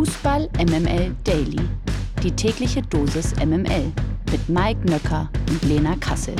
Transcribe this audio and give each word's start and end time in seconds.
Fußball 0.00 0.48
MML 0.56 1.14
Daily. 1.24 1.60
Die 2.22 2.30
tägliche 2.30 2.80
Dosis 2.80 3.34
MML 3.36 3.92
mit 4.32 4.48
Mike 4.48 4.80
Nöcker 4.88 5.30
und 5.50 5.62
Lena 5.64 5.94
Kassel. 5.96 6.34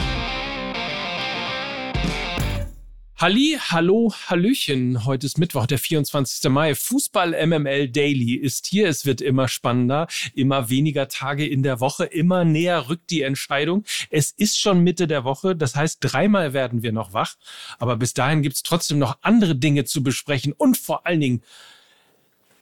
Halli, 3.19 3.59
hallo, 3.61 4.15
hallöchen. 4.29 5.05
Heute 5.05 5.27
ist 5.27 5.37
Mittwoch, 5.37 5.67
der 5.67 5.79
24. 5.79 6.51
Mai. 6.51 6.75
Fußball 6.75 7.47
MML 7.47 7.91
Daily 7.91 8.33
ist 8.33 8.65
hier. 8.65 8.89
Es 8.89 9.05
wird 9.05 9.21
immer 9.21 9.47
spannender, 9.47 10.07
immer 10.33 10.71
weniger 10.71 11.09
Tage 11.09 11.47
in 11.47 11.63
der 11.63 11.81
Woche, 11.81 12.07
immer 12.07 12.47
näher 12.47 12.89
rückt 12.89 13.11
die 13.11 13.21
Entscheidung. 13.21 13.85
Es 14.09 14.31
ist 14.31 14.59
schon 14.59 14.81
Mitte 14.83 15.07
der 15.07 15.25
Woche, 15.25 15.55
das 15.55 15.77
heißt, 15.77 15.99
dreimal 16.01 16.55
werden 16.55 16.83
wir 16.83 16.93
noch 16.93 17.13
wach. 17.13 17.35
Aber 17.79 17.99
bis 17.99 18.15
dahin 18.15 18.41
gibt's 18.41 18.63
trotzdem 18.63 18.99
noch 18.99 19.19
andere 19.21 19.55
Dinge 19.55 19.85
zu 19.85 20.03
besprechen 20.03 20.55
und 20.55 20.79
vor 20.79 21.07
allen 21.07 21.21
Dingen 21.21 21.43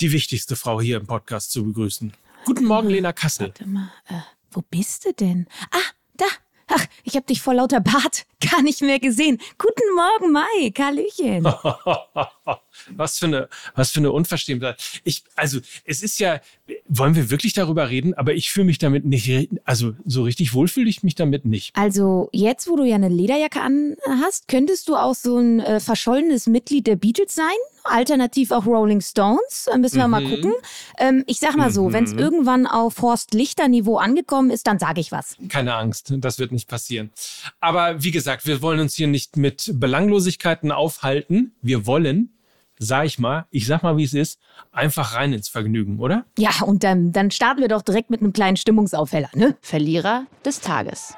die 0.01 0.13
wichtigste 0.13 0.57
Frau 0.57 0.81
hier 0.81 0.97
im 0.99 1.07
Podcast 1.07 1.53
zu 1.53 1.65
begrüßen. 1.65 2.13
Guten 2.45 2.65
Morgen, 2.65 2.89
Lena 2.89 3.13
Kassel. 3.13 3.49
Warte 3.49 3.67
mal, 3.67 3.91
äh, 4.09 4.21
wo 4.53 4.63
bist 4.71 5.05
du 5.05 5.13
denn? 5.13 5.47
Ah, 5.71 5.79
da. 6.17 6.27
Ach, 6.69 6.85
ich 7.03 7.17
hab 7.17 7.27
dich 7.27 7.41
vor 7.41 7.55
lauter 7.55 7.81
Bart 7.81 8.27
gar 8.41 8.63
nicht 8.63 8.81
mehr 8.83 8.99
gesehen. 9.01 9.39
Guten 9.59 9.95
Morgen, 9.95 10.33
Mike. 10.33 10.83
Hallöchen. 10.83 11.45
was 12.97 13.19
für 13.19 13.27
eine, 13.27 13.49
was 13.75 13.91
für 13.91 14.01
eine 14.01 14.13
Unverschämtheit. 14.13 14.81
Ich, 15.05 15.25
also, 15.37 15.61
es 15.85 16.03
ist 16.03 16.19
ja, 16.21 16.41
wollen 16.89 17.15
wir 17.15 17.31
wirklich 17.31 17.53
darüber 17.53 17.89
reden? 17.91 18.15
Aber 18.15 18.35
ich 18.35 18.51
fühle 18.51 18.67
mich 18.67 18.79
damit 18.79 19.05
nicht, 19.05 19.49
also, 19.65 19.95
so 20.05 20.23
richtig 20.23 20.55
wohl 20.55 20.69
fühle 20.69 20.89
ich 20.89 21.03
mich 21.03 21.15
damit 21.15 21.45
nicht. 21.45 21.75
Also, 21.77 22.29
jetzt, 22.33 22.69
wo 22.69 22.77
du 22.77 22.85
ja 22.85 22.95
eine 22.95 23.09
Lederjacke 23.09 23.61
an 23.61 23.97
hast, 24.23 24.49
könntest 24.49 24.89
du 24.89 24.97
auch 24.97 25.15
so 25.15 25.39
ein 25.39 25.61
äh, 25.61 25.81
verschollenes 25.81 26.47
Mitglied 26.47 26.87
der 26.87 26.97
Beatles 26.97 27.35
sein? 27.35 27.45
Alternativ 27.85 28.51
auch 28.51 28.67
Rolling 28.67 29.01
Stones. 29.01 29.65
Dann 29.67 29.81
müssen 29.81 29.97
wir 29.97 30.07
Mhm. 30.07 30.11
mal 30.11 30.25
gucken. 30.25 30.53
Ähm, 30.99 31.25
ich 31.27 31.39
sag 31.39 31.57
mal 31.57 31.71
so, 31.71 31.93
wenn 31.93 32.05
es 32.05 32.13
irgendwann 32.13 32.67
auf 32.67 33.01
Horst 33.01 33.33
Lichter 33.33 33.67
Niveau 33.69 33.97
angekommen 33.97 34.51
ist, 34.51 34.67
dann 34.67 34.79
sage 34.79 35.01
ich 35.01 35.11
was. 35.11 35.37
Keine 35.49 35.75
Angst, 35.75 36.13
das 36.19 36.39
wird 36.39 36.53
nicht 36.53 36.69
passieren. 36.69 37.11
Aber 37.61 38.03
wie 38.03 38.11
gesagt, 38.11 38.28
wir 38.47 38.63
wollen 38.63 38.81
uns 38.81 38.95
hier 38.95 39.09
nicht 39.09 39.37
mit 39.37 39.71
Belanglosigkeiten 39.75 40.71
aufhalten. 40.71 41.55
Wir 41.63 41.87
wollen, 41.87 42.39
sag 42.79 43.07
ich 43.07 43.19
mal, 43.19 43.47
ich 43.51 43.67
sag 43.67 43.83
mal, 43.83 43.97
wie 43.97 44.05
es 44.05 44.15
ist, 44.15 44.39
einfach 44.71 45.15
rein 45.15 45.33
ins 45.33 45.49
Vergnügen, 45.49 45.99
oder? 45.99 46.25
Ja, 46.39 46.51
und 46.65 46.85
dann, 46.85 47.13
dann 47.13 47.31
starten 47.31 47.61
wir 47.61 47.69
doch 47.69 47.83
direkt 47.83 48.11
mit 48.11 48.21
einem 48.21 48.33
kleinen 48.33 48.57
Stimmungsaufheller, 48.57 49.31
ne? 49.35 49.57
Verlierer 49.61 50.27
des 50.45 50.61
Tages. 50.61 51.15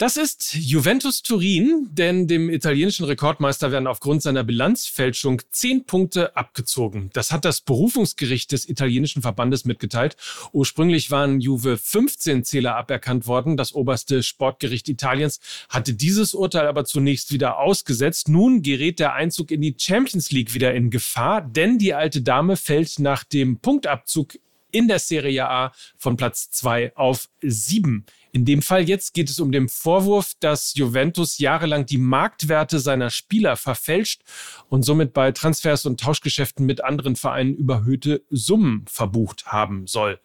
Das 0.00 0.16
ist 0.16 0.54
Juventus 0.54 1.22
Turin, 1.22 1.90
denn 1.92 2.26
dem 2.26 2.48
italienischen 2.48 3.04
Rekordmeister 3.04 3.70
werden 3.70 3.86
aufgrund 3.86 4.22
seiner 4.22 4.44
Bilanzfälschung 4.44 5.42
zehn 5.50 5.84
Punkte 5.84 6.34
abgezogen. 6.34 7.10
Das 7.12 7.32
hat 7.32 7.44
das 7.44 7.60
Berufungsgericht 7.60 8.50
des 8.52 8.66
italienischen 8.66 9.20
Verbandes 9.20 9.66
mitgeteilt. 9.66 10.16
Ursprünglich 10.52 11.10
waren 11.10 11.42
Juve 11.42 11.76
15 11.76 12.44
Zähler 12.44 12.76
aberkannt 12.76 13.26
worden. 13.26 13.58
Das 13.58 13.74
oberste 13.74 14.22
Sportgericht 14.22 14.88
Italiens 14.88 15.38
hatte 15.68 15.92
dieses 15.92 16.32
Urteil 16.32 16.66
aber 16.66 16.86
zunächst 16.86 17.30
wieder 17.30 17.58
ausgesetzt. 17.58 18.30
Nun 18.30 18.62
gerät 18.62 19.00
der 19.00 19.12
Einzug 19.12 19.50
in 19.50 19.60
die 19.60 19.76
Champions 19.78 20.30
League 20.30 20.54
wieder 20.54 20.72
in 20.72 20.88
Gefahr, 20.88 21.42
denn 21.42 21.76
die 21.76 21.92
alte 21.92 22.22
Dame 22.22 22.56
fällt 22.56 23.00
nach 23.00 23.22
dem 23.22 23.58
Punktabzug 23.58 24.38
in 24.72 24.88
der 24.88 24.98
Serie 24.98 25.48
A 25.48 25.72
von 25.96 26.16
Platz 26.16 26.50
2 26.50 26.96
auf 26.96 27.28
7. 27.42 28.04
In 28.32 28.44
dem 28.44 28.62
Fall 28.62 28.88
jetzt 28.88 29.12
geht 29.14 29.28
es 29.28 29.40
um 29.40 29.50
den 29.50 29.68
Vorwurf, 29.68 30.34
dass 30.38 30.74
Juventus 30.74 31.38
jahrelang 31.38 31.86
die 31.86 31.98
Marktwerte 31.98 32.78
seiner 32.78 33.10
Spieler 33.10 33.56
verfälscht 33.56 34.22
und 34.68 34.84
somit 34.84 35.12
bei 35.12 35.32
Transfers 35.32 35.86
und 35.86 36.00
Tauschgeschäften 36.00 36.64
mit 36.64 36.84
anderen 36.84 37.16
Vereinen 37.16 37.54
überhöhte 37.54 38.22
Summen 38.30 38.84
verbucht 38.88 39.46
haben 39.46 39.86
soll. 39.86 40.20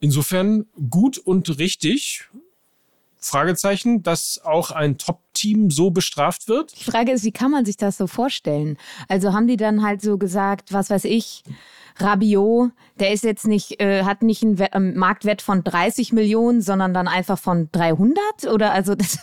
Insofern 0.00 0.66
gut 0.88 1.18
und 1.18 1.58
richtig. 1.58 2.28
Fragezeichen, 3.22 4.02
dass 4.02 4.40
auch 4.42 4.70
ein 4.70 4.96
Top-Team 4.96 5.70
so 5.70 5.90
bestraft 5.90 6.48
wird? 6.48 6.72
Die 6.80 6.90
Frage 6.90 7.12
ist, 7.12 7.22
wie 7.24 7.32
kann 7.32 7.50
man 7.50 7.66
sich 7.66 7.76
das 7.76 7.98
so 7.98 8.06
vorstellen? 8.06 8.78
Also 9.08 9.34
haben 9.34 9.46
die 9.46 9.58
dann 9.58 9.82
halt 9.82 10.00
so 10.00 10.16
gesagt, 10.16 10.72
was 10.72 10.88
weiß 10.88 11.04
ich, 11.04 11.44
Rabiot, 11.96 12.70
der 13.00 13.12
ist 13.12 13.24
jetzt 13.24 13.46
nicht, 13.46 13.80
äh, 13.80 14.04
hat 14.04 14.22
nicht 14.22 14.42
einen 14.42 14.58
We 14.58 14.68
ähm, 14.72 14.94
Marktwert 14.94 15.42
von 15.42 15.64
30 15.64 16.12
Millionen, 16.12 16.60
sondern 16.60 16.92
dann 16.94 17.08
einfach 17.08 17.38
von 17.38 17.68
300? 17.72 18.20
Oder 18.52 18.72
also 18.72 18.94
das, 18.96 19.18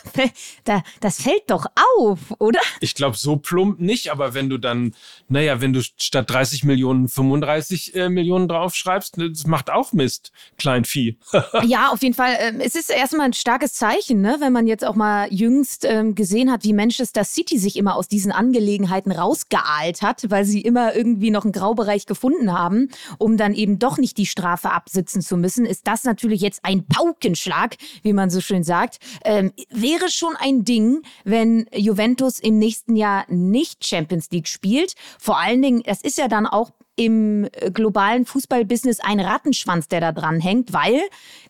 da, 0.64 0.82
das 1.00 1.22
fällt 1.22 1.48
doch 1.48 1.66
auf, 1.96 2.18
oder? 2.38 2.60
Ich 2.80 2.94
glaube, 2.94 3.16
so 3.16 3.36
plump 3.36 3.80
nicht, 3.80 4.10
aber 4.10 4.34
wenn 4.34 4.48
du 4.48 4.58
dann, 4.58 4.94
naja, 5.28 5.60
wenn 5.60 5.72
du 5.72 5.80
statt 5.82 6.28
30 6.28 6.64
Millionen 6.64 7.08
35 7.08 7.94
äh, 7.94 8.08
Millionen 8.08 8.48
draufschreibst, 8.48 9.16
das 9.18 9.46
macht 9.46 9.70
auch 9.70 9.92
Mist, 9.92 10.32
Kleinvieh. 10.58 11.16
Ja, 11.64 11.88
auf 11.88 12.02
jeden 12.02 12.14
Fall. 12.14 12.36
Ähm, 12.40 12.60
es 12.60 12.74
ist 12.74 12.90
erstmal 12.90 13.26
ein 13.26 13.32
starkes 13.32 13.74
Zeichen, 13.74 14.20
ne? 14.20 14.36
wenn 14.40 14.52
man 14.52 14.66
jetzt 14.66 14.84
auch 14.84 14.94
mal 14.94 15.32
jüngst 15.32 15.84
ähm, 15.84 16.14
gesehen 16.14 16.50
hat, 16.50 16.64
wie 16.64 16.72
Manchester 16.72 17.24
City 17.24 17.58
sich 17.58 17.76
immer 17.76 17.96
aus 17.96 18.08
diesen 18.08 18.32
Angelegenheiten 18.32 19.12
rausgeahlt 19.12 20.02
hat, 20.02 20.30
weil 20.30 20.44
sie 20.44 20.60
immer 20.60 20.94
irgendwie 20.94 21.30
noch 21.30 21.44
einen 21.44 21.52
Graubereich 21.52 22.06
gefunden 22.06 22.52
haben, 22.52 22.88
um 23.18 23.36
dann 23.36 23.54
eben 23.54 23.67
doch 23.76 23.98
nicht 23.98 24.16
die 24.16 24.26
Strafe 24.26 24.70
absitzen 24.70 25.20
zu 25.20 25.36
müssen, 25.36 25.66
ist 25.66 25.86
das 25.86 26.04
natürlich 26.04 26.40
jetzt 26.40 26.60
ein 26.62 26.86
Paukenschlag, 26.86 27.76
wie 28.02 28.12
man 28.12 28.30
so 28.30 28.40
schön 28.40 28.64
sagt. 28.64 28.98
Ähm, 29.24 29.52
wäre 29.70 30.08
schon 30.10 30.36
ein 30.36 30.64
Ding, 30.64 31.02
wenn 31.24 31.66
Juventus 31.74 32.38
im 32.38 32.58
nächsten 32.58 32.96
Jahr 32.96 33.24
nicht 33.28 33.86
Champions 33.86 34.30
League 34.30 34.48
spielt. 34.48 34.94
Vor 35.18 35.38
allen 35.38 35.60
Dingen, 35.60 35.82
es 35.84 36.02
ist 36.02 36.18
ja 36.18 36.28
dann 36.28 36.46
auch 36.46 36.72
im 36.98 37.48
äh, 37.52 37.70
globalen 37.70 38.26
Fußballbusiness 38.26 39.00
ein 39.00 39.20
Rattenschwanz, 39.20 39.88
der 39.88 40.00
da 40.00 40.12
dran 40.12 40.40
hängt, 40.40 40.72
weil 40.72 41.00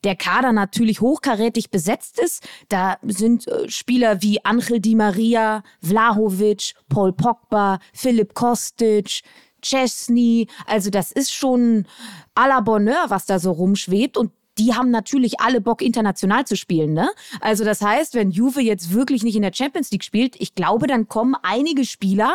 der 0.04 0.14
Kader 0.14 0.52
natürlich 0.52 1.00
hochkarätig 1.00 1.70
besetzt 1.70 2.20
ist. 2.20 2.46
Da 2.68 2.98
sind 3.02 3.48
äh, 3.48 3.68
Spieler 3.68 4.22
wie 4.22 4.44
Angel 4.44 4.78
Di 4.78 4.94
Maria, 4.94 5.62
Vlahovic, 5.82 6.74
Paul 6.88 7.12
Pogba, 7.14 7.80
Philipp 7.94 8.34
Kostic, 8.34 9.22
Chesney. 9.68 10.48
Also 10.66 10.90
das 10.90 11.12
ist 11.12 11.32
schon 11.32 11.86
à 12.34 12.48
la 12.48 12.60
Bonheur, 12.60 13.06
was 13.08 13.26
da 13.26 13.38
so 13.38 13.52
rumschwebt. 13.52 14.16
Und 14.16 14.32
die 14.58 14.74
haben 14.74 14.90
natürlich 14.90 15.40
alle 15.40 15.60
Bock, 15.60 15.82
international 15.82 16.46
zu 16.46 16.56
spielen. 16.56 16.92
Ne? 16.92 17.08
Also 17.40 17.64
das 17.64 17.80
heißt, 17.80 18.14
wenn 18.14 18.30
Juve 18.30 18.60
jetzt 18.60 18.92
wirklich 18.92 19.22
nicht 19.22 19.36
in 19.36 19.42
der 19.42 19.52
Champions 19.54 19.90
League 19.90 20.04
spielt, 20.04 20.40
ich 20.40 20.54
glaube, 20.54 20.86
dann 20.86 21.08
kommen 21.08 21.36
einige 21.42 21.84
Spieler 21.84 22.34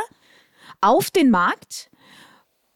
auf 0.82 1.12
den 1.12 1.30
Markt, 1.30 1.90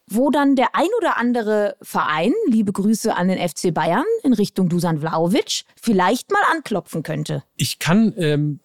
wo 0.06 0.30
dann 0.30 0.56
der 0.56 0.74
ein 0.74 0.88
oder 0.98 1.18
andere 1.18 1.76
Verein, 1.82 2.32
liebe 2.46 2.72
Grüße 2.72 3.14
an 3.14 3.28
den 3.28 3.46
FC 3.46 3.72
Bayern 3.72 4.04
in 4.22 4.32
Richtung 4.32 4.68
Dusan 4.68 5.00
Vlaovic, 5.00 5.64
vielleicht 5.80 6.30
mal 6.30 6.42
anklopfen 6.50 7.02
könnte. 7.02 7.44
Ich 7.56 7.78
kann 7.78 8.14
ähm, 8.16 8.60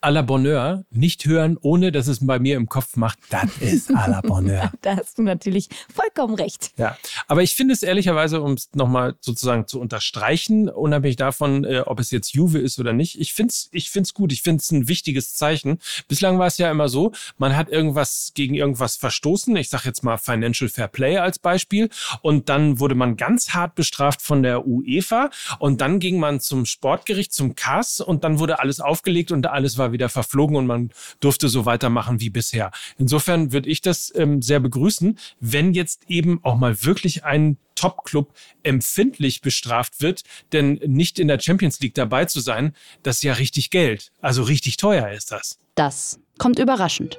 à 0.00 0.10
la 0.10 0.22
Bonheur 0.22 0.84
nicht 0.90 1.26
hören, 1.26 1.58
ohne 1.60 1.90
dass 1.90 2.06
es 2.06 2.24
bei 2.24 2.38
mir 2.38 2.56
im 2.56 2.68
Kopf 2.68 2.96
macht, 2.96 3.18
das 3.30 3.56
ist 3.58 3.90
à 3.90 4.08
la 4.08 4.20
Bonheur. 4.20 4.72
Da 4.82 4.96
hast 4.96 5.18
du 5.18 5.22
natürlich 5.22 5.68
vollkommen 5.92 6.34
recht. 6.34 6.70
Ja, 6.76 6.96
aber 7.26 7.42
ich 7.42 7.56
finde 7.56 7.74
es 7.74 7.82
ehrlicherweise, 7.82 8.40
um 8.40 8.52
es 8.52 8.70
nochmal 8.74 9.16
sozusagen 9.20 9.66
zu 9.66 9.80
unterstreichen, 9.80 10.68
unabhängig 10.68 11.16
davon, 11.16 11.64
äh, 11.64 11.80
ob 11.80 11.98
es 11.98 12.10
jetzt 12.10 12.32
Juve 12.32 12.58
ist 12.58 12.78
oder 12.78 12.92
nicht, 12.92 13.20
ich 13.20 13.34
finde 13.34 13.50
es 13.50 13.68
ich 13.72 13.90
find's 13.90 14.14
gut, 14.14 14.32
ich 14.32 14.42
finde 14.42 14.60
es 14.60 14.70
ein 14.70 14.88
wichtiges 14.88 15.34
Zeichen. 15.34 15.78
Bislang 16.06 16.38
war 16.38 16.46
es 16.46 16.58
ja 16.58 16.70
immer 16.70 16.88
so, 16.88 17.12
man 17.38 17.56
hat 17.56 17.68
irgendwas 17.68 18.32
gegen 18.34 18.54
irgendwas 18.54 18.96
verstoßen, 18.96 19.56
ich 19.56 19.68
sage 19.68 19.84
jetzt 19.86 20.04
mal 20.04 20.16
Financial 20.16 20.68
Fair 20.68 20.88
Play 20.88 21.18
als 21.18 21.38
Beispiel, 21.38 21.88
und 22.22 22.48
dann 22.48 22.78
wurde 22.78 22.94
man 22.94 23.16
ganz 23.16 23.50
hart 23.50 23.74
bestraft 23.74 24.22
von 24.22 24.42
der 24.42 24.66
UEFA 24.66 25.30
und 25.58 25.80
dann 25.80 25.98
ging 25.98 26.18
man 26.18 26.40
zum 26.40 26.66
Sportgericht, 26.66 27.32
zum 27.32 27.54
CAS 27.56 28.00
und 28.00 28.24
dann 28.24 28.38
wurde 28.38 28.60
alles 28.60 28.80
aufgelegt 28.80 29.32
und 29.32 29.46
alles 29.46 29.78
war 29.78 29.87
wieder 29.92 30.08
verflogen 30.08 30.56
und 30.56 30.66
man 30.66 30.90
durfte 31.20 31.48
so 31.48 31.66
weitermachen 31.66 32.20
wie 32.20 32.30
bisher. 32.30 32.70
Insofern 32.98 33.52
würde 33.52 33.68
ich 33.68 33.80
das 33.80 34.12
ähm, 34.14 34.42
sehr 34.42 34.60
begrüßen, 34.60 35.18
wenn 35.40 35.72
jetzt 35.72 36.08
eben 36.08 36.40
auch 36.44 36.56
mal 36.56 36.82
wirklich 36.84 37.24
ein 37.24 37.58
Top-Club 37.74 38.32
empfindlich 38.64 39.40
bestraft 39.40 40.00
wird, 40.02 40.22
denn 40.52 40.80
nicht 40.84 41.18
in 41.18 41.28
der 41.28 41.38
Champions 41.38 41.80
League 41.80 41.94
dabei 41.94 42.24
zu 42.24 42.40
sein, 42.40 42.74
das 43.02 43.16
ist 43.16 43.22
ja 43.22 43.34
richtig 43.34 43.70
Geld. 43.70 44.10
Also 44.20 44.42
richtig 44.42 44.76
teuer 44.78 45.10
ist 45.10 45.30
das. 45.30 45.58
Das 45.74 46.20
kommt 46.38 46.58
überraschend. 46.58 47.18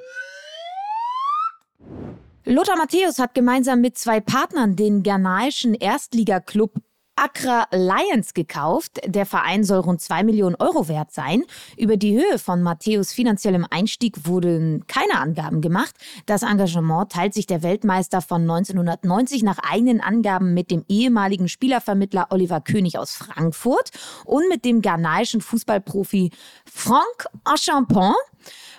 Lothar 2.44 2.76
Matthäus 2.76 3.18
hat 3.18 3.34
gemeinsam 3.34 3.80
mit 3.80 3.96
zwei 3.96 4.20
Partnern 4.20 4.76
den 4.76 5.02
ghanaischen 5.02 5.74
Erstligaklub 5.74 6.74
Accra 7.20 7.66
Lions 7.70 8.32
gekauft. 8.32 9.00
Der 9.04 9.26
Verein 9.26 9.62
soll 9.62 9.80
rund 9.80 10.00
2 10.00 10.22
Millionen 10.22 10.54
Euro 10.54 10.88
wert 10.88 11.12
sein. 11.12 11.42
Über 11.76 11.98
die 11.98 12.16
Höhe 12.16 12.38
von 12.38 12.62
Matthäus 12.62 13.12
finanziellem 13.12 13.66
Einstieg 13.68 14.26
wurden 14.26 14.86
keine 14.86 15.20
Angaben 15.20 15.60
gemacht. 15.60 15.94
Das 16.24 16.42
Engagement 16.42 17.12
teilt 17.12 17.34
sich 17.34 17.46
der 17.46 17.62
Weltmeister 17.62 18.22
von 18.22 18.42
1990 18.42 19.42
nach 19.42 19.58
eigenen 19.58 20.00
Angaben 20.00 20.54
mit 20.54 20.70
dem 20.70 20.84
ehemaligen 20.88 21.48
Spielervermittler 21.48 22.28
Oliver 22.30 22.62
König 22.62 22.98
aus 22.98 23.12
Frankfurt 23.12 23.90
und 24.24 24.48
mit 24.48 24.64
dem 24.64 24.80
ghanaischen 24.80 25.42
Fußballprofi 25.42 26.30
Franck 26.64 27.26
Achampon. 27.44 28.14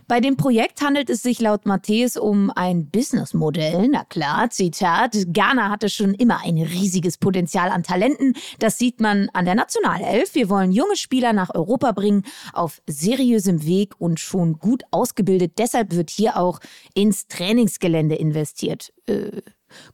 Bei 0.07 0.19
dem 0.19 0.37
Projekt 0.37 0.81
handelt 0.81 1.09
es 1.09 1.21
sich 1.21 1.39
laut 1.39 1.65
Matthäus 1.65 2.17
um 2.17 2.51
ein 2.51 2.89
Businessmodell. 2.89 3.87
Na 3.89 4.03
klar, 4.03 4.49
Zitat, 4.49 5.15
Ghana 5.27 5.69
hatte 5.69 5.89
schon 5.89 6.13
immer 6.13 6.41
ein 6.43 6.57
riesiges 6.57 7.17
Potenzial 7.17 7.69
an 7.69 7.83
Talenten. 7.83 8.33
Das 8.59 8.77
sieht 8.77 8.99
man 8.99 9.29
an 9.33 9.45
der 9.45 9.55
Nationalelf. 9.55 10.35
Wir 10.35 10.49
wollen 10.49 10.71
junge 10.71 10.95
Spieler 10.95 11.33
nach 11.33 11.53
Europa 11.53 11.91
bringen, 11.91 12.23
auf 12.53 12.81
seriösem 12.87 13.65
Weg 13.65 13.93
und 13.99 14.19
schon 14.19 14.59
gut 14.59 14.83
ausgebildet. 14.91 15.53
Deshalb 15.57 15.95
wird 15.95 16.09
hier 16.09 16.37
auch 16.37 16.59
ins 16.93 17.27
Trainingsgelände 17.27 18.15
investiert. 18.15 18.93
Äh, 19.05 19.41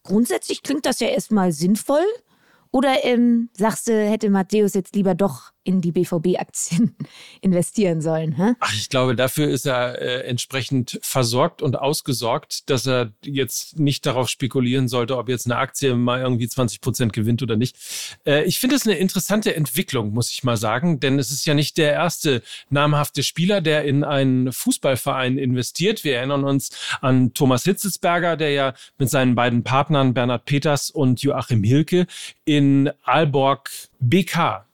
grundsätzlich 0.04 0.64
klingt 0.64 0.86
das 0.86 1.00
ja 1.00 1.08
erstmal 1.08 1.52
sinnvoll. 1.52 2.06
Oder 2.72 3.06
ähm, 3.06 3.50
sagst 3.54 3.88
du, 3.88 3.94
hätte 3.94 4.30
Matthäus 4.30 4.74
jetzt 4.74 4.96
lieber 4.96 5.16
doch 5.16 5.52
in 5.68 5.82
die 5.82 5.92
BVB-Aktien 5.92 6.96
investieren 7.42 8.02
sollen. 8.02 8.38
Hä? 8.38 8.54
Ach, 8.62 8.74
ich 8.74 8.90
glaube, 8.90 9.18
dafür 9.18 9.50
ist 9.50 9.66
er 9.66 10.02
äh, 10.02 10.22
entsprechend 10.22 10.98
versorgt 11.02 11.62
und 11.62 11.78
ausgesorgt, 11.78 12.70
dass 12.70 12.88
er 12.88 13.12
jetzt 13.22 13.78
nicht 13.78 14.06
darauf 14.06 14.30
spekulieren 14.30 14.88
sollte, 14.88 15.18
ob 15.18 15.28
jetzt 15.28 15.46
eine 15.46 15.58
Aktie 15.58 15.94
mal 15.94 16.22
irgendwie 16.22 16.48
20 16.48 16.80
Prozent 16.80 17.12
gewinnt 17.12 17.44
oder 17.44 17.58
nicht. 17.58 17.76
Äh, 18.26 18.46
ich 18.46 18.60
finde 18.60 18.78
es 18.78 18.88
eine 18.88 18.96
interessante 18.96 19.56
Entwicklung, 19.56 20.14
muss 20.14 20.32
ich 20.32 20.46
mal 20.46 20.56
sagen, 20.56 21.02
denn 21.02 21.20
es 21.20 21.32
ist 21.32 21.46
ja 21.46 21.54
nicht 21.54 21.78
der 21.78 21.92
erste 21.92 22.42
namhafte 22.70 23.22
Spieler, 23.22 23.60
der 23.60 23.84
in 23.84 24.06
einen 24.06 24.54
Fußballverein 24.54 25.38
investiert. 25.38 26.06
Wir 26.06 26.16
erinnern 26.16 26.46
uns 26.46 26.70
an 27.02 27.34
Thomas 27.34 27.66
Hitzelsberger, 27.66 28.38
der 28.38 28.52
ja 28.52 28.74
mit 28.98 29.10
seinen 29.10 29.36
beiden 29.36 29.64
Partnern 29.64 30.14
Bernhard 30.14 30.46
Peters 30.46 30.90
und 30.90 31.22
Joachim 31.22 31.64
Hilke 31.64 32.08
in 32.46 32.90
Aalborg 33.04 33.70
BK 34.00 34.67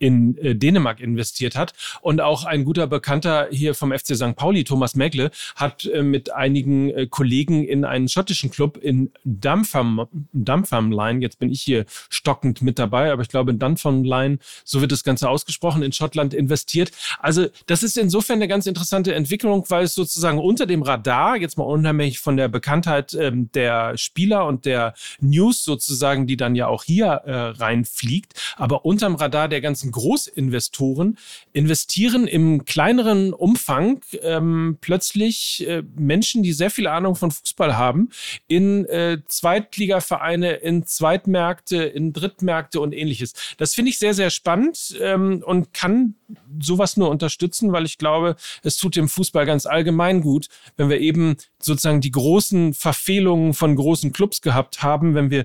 in 0.00 0.36
äh, 0.38 0.56
Dänemark 0.56 0.98
investiert 0.98 1.54
hat. 1.54 1.74
Und 2.00 2.20
auch 2.20 2.44
ein 2.44 2.64
guter 2.64 2.88
Bekannter 2.88 3.48
hier 3.50 3.74
vom 3.74 3.92
FC 3.92 4.16
St. 4.16 4.34
Pauli, 4.34 4.64
Thomas 4.64 4.96
Megle, 4.96 5.30
hat 5.54 5.84
äh, 5.84 6.02
mit 6.02 6.32
einigen 6.32 6.90
äh, 6.90 7.06
Kollegen 7.06 7.62
in 7.64 7.84
einen 7.84 8.08
schottischen 8.08 8.50
Club 8.50 8.78
in 8.78 9.12
Dunfermline, 9.24 11.20
jetzt 11.20 11.38
bin 11.38 11.50
ich 11.50 11.60
hier 11.62 11.84
stockend 12.08 12.62
mit 12.62 12.78
dabei, 12.78 13.12
aber 13.12 13.22
ich 13.22 13.28
glaube 13.28 13.50
in 13.50 13.58
Dunfermline, 13.58 14.38
so 14.64 14.80
wird 14.80 14.90
das 14.90 15.04
Ganze 15.04 15.28
ausgesprochen, 15.28 15.82
in 15.82 15.92
Schottland 15.92 16.32
investiert. 16.32 16.92
Also 17.18 17.48
das 17.66 17.82
ist 17.82 17.98
insofern 17.98 18.36
eine 18.36 18.48
ganz 18.48 18.66
interessante 18.66 19.14
Entwicklung, 19.14 19.66
weil 19.68 19.84
es 19.84 19.94
sozusagen 19.94 20.38
unter 20.38 20.64
dem 20.64 20.82
Radar, 20.82 21.36
jetzt 21.36 21.58
mal 21.58 21.64
unheimlich 21.64 22.20
von 22.20 22.38
der 22.38 22.48
Bekanntheit 22.48 23.12
ähm, 23.12 23.50
der 23.52 23.98
Spieler 23.98 24.46
und 24.46 24.64
der 24.64 24.94
News 25.20 25.62
sozusagen, 25.62 26.26
die 26.26 26.38
dann 26.38 26.54
ja 26.54 26.68
auch 26.68 26.84
hier 26.84 27.06
äh, 27.06 27.32
reinfliegt, 27.32 28.32
aber 28.56 28.86
unterm 28.86 29.16
Radar 29.16 29.48
der 29.48 29.60
ganzen 29.60 29.89
Großinvestoren 29.90 31.18
investieren 31.52 32.26
im 32.26 32.64
kleineren 32.64 33.32
Umfang 33.32 34.00
ähm, 34.22 34.78
plötzlich 34.80 35.66
äh, 35.66 35.82
Menschen, 35.96 36.42
die 36.42 36.52
sehr 36.52 36.70
viel 36.70 36.86
Ahnung 36.86 37.16
von 37.16 37.30
Fußball 37.30 37.76
haben, 37.76 38.10
in 38.46 38.86
äh, 38.86 39.18
Zweitligavereine, 39.26 40.52
in 40.52 40.84
Zweitmärkte, 40.84 41.82
in 41.84 42.12
Drittmärkte 42.12 42.80
und 42.80 42.92
ähnliches. 42.92 43.34
Das 43.58 43.74
finde 43.74 43.90
ich 43.90 43.98
sehr, 43.98 44.14
sehr 44.14 44.30
spannend 44.30 44.96
ähm, 45.00 45.42
und 45.44 45.72
kann 45.72 46.14
sowas 46.60 46.96
nur 46.96 47.10
unterstützen, 47.10 47.72
weil 47.72 47.84
ich 47.84 47.98
glaube, 47.98 48.36
es 48.62 48.76
tut 48.76 48.96
dem 48.96 49.08
Fußball 49.08 49.46
ganz 49.46 49.66
allgemein 49.66 50.20
gut, 50.20 50.48
wenn 50.76 50.88
wir 50.88 51.00
eben 51.00 51.36
sozusagen 51.60 52.00
die 52.00 52.10
großen 52.10 52.74
Verfehlungen 52.74 53.54
von 53.54 53.76
großen 53.76 54.12
Clubs 54.12 54.40
gehabt 54.40 54.82
haben, 54.82 55.14
wenn 55.14 55.30
wir 55.30 55.44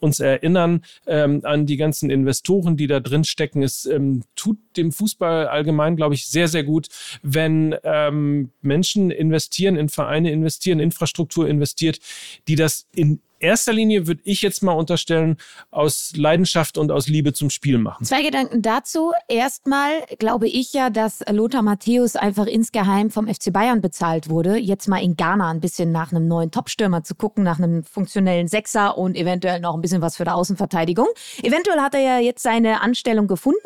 uns 0.00 0.20
erinnern 0.20 0.84
ähm, 1.06 1.40
an 1.44 1.66
die 1.66 1.76
ganzen 1.76 2.10
Investoren, 2.10 2.76
die 2.76 2.86
da 2.86 3.00
drin 3.00 3.24
stecken. 3.24 3.62
Es 3.62 3.86
ähm, 3.86 4.22
tut 4.36 4.58
dem 4.76 4.92
Fußball 4.92 5.48
allgemein, 5.48 5.96
glaube 5.96 6.14
ich, 6.14 6.26
sehr, 6.26 6.48
sehr 6.48 6.64
gut, 6.64 6.88
wenn 7.22 7.74
ähm, 7.84 8.50
Menschen 8.60 9.10
investieren, 9.10 9.76
in 9.76 9.88
Vereine 9.88 10.30
investieren, 10.30 10.80
Infrastruktur 10.80 11.48
investiert, 11.48 11.98
die 12.48 12.56
das 12.56 12.86
in 12.94 13.20
erster 13.42 13.72
Linie 13.72 14.06
würde 14.06 14.22
ich 14.24 14.42
jetzt 14.42 14.62
mal 14.62 14.72
unterstellen, 14.72 15.36
aus 15.70 16.12
Leidenschaft 16.16 16.78
und 16.78 16.90
aus 16.90 17.08
Liebe 17.08 17.32
zum 17.32 17.50
Spiel 17.50 17.78
machen. 17.78 18.04
Zwei 18.04 18.22
Gedanken 18.22 18.62
dazu. 18.62 19.12
Erstmal 19.28 19.90
glaube 20.18 20.48
ich 20.48 20.72
ja, 20.72 20.90
dass 20.90 21.20
Lothar 21.30 21.62
Matthäus 21.62 22.16
einfach 22.16 22.46
insgeheim 22.46 23.10
vom 23.10 23.26
FC 23.26 23.52
Bayern 23.52 23.80
bezahlt 23.80 24.28
wurde, 24.28 24.56
jetzt 24.56 24.88
mal 24.88 25.02
in 25.02 25.16
Ghana 25.16 25.50
ein 25.50 25.60
bisschen 25.60 25.92
nach 25.92 26.12
einem 26.12 26.28
neuen 26.28 26.50
Topstürmer 26.50 27.02
zu 27.04 27.14
gucken, 27.14 27.44
nach 27.44 27.58
einem 27.58 27.84
funktionellen 27.84 28.48
Sechser 28.48 28.96
und 28.96 29.16
eventuell 29.16 29.60
noch 29.60 29.74
ein 29.74 29.80
bisschen 29.80 30.02
was 30.02 30.16
für 30.16 30.24
die 30.24 30.30
Außenverteidigung. 30.30 31.08
Eventuell 31.42 31.80
hat 31.80 31.94
er 31.94 32.00
ja 32.00 32.18
jetzt 32.18 32.42
seine 32.42 32.80
Anstellung 32.80 33.26
gefunden 33.26 33.58